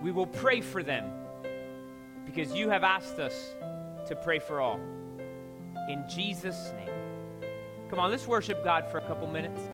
We 0.02 0.12
will 0.12 0.28
pray 0.28 0.62
for 0.62 0.84
them 0.84 1.10
because 2.26 2.54
you 2.54 2.70
have 2.70 2.84
asked 2.84 3.20
us 3.20 3.56
to 4.08 4.16
pray 4.16 4.40
for 4.40 4.62
all. 4.62 4.80
In 5.90 6.04
Jesus' 6.10 6.72
name. 6.78 6.90
Come 7.90 8.00
on, 8.00 8.12
let's 8.12 8.28
worship 8.28 8.64
God 8.64 8.88
for 8.90 8.98
a 8.98 9.08
couple 9.08 9.28
minutes. 9.28 9.62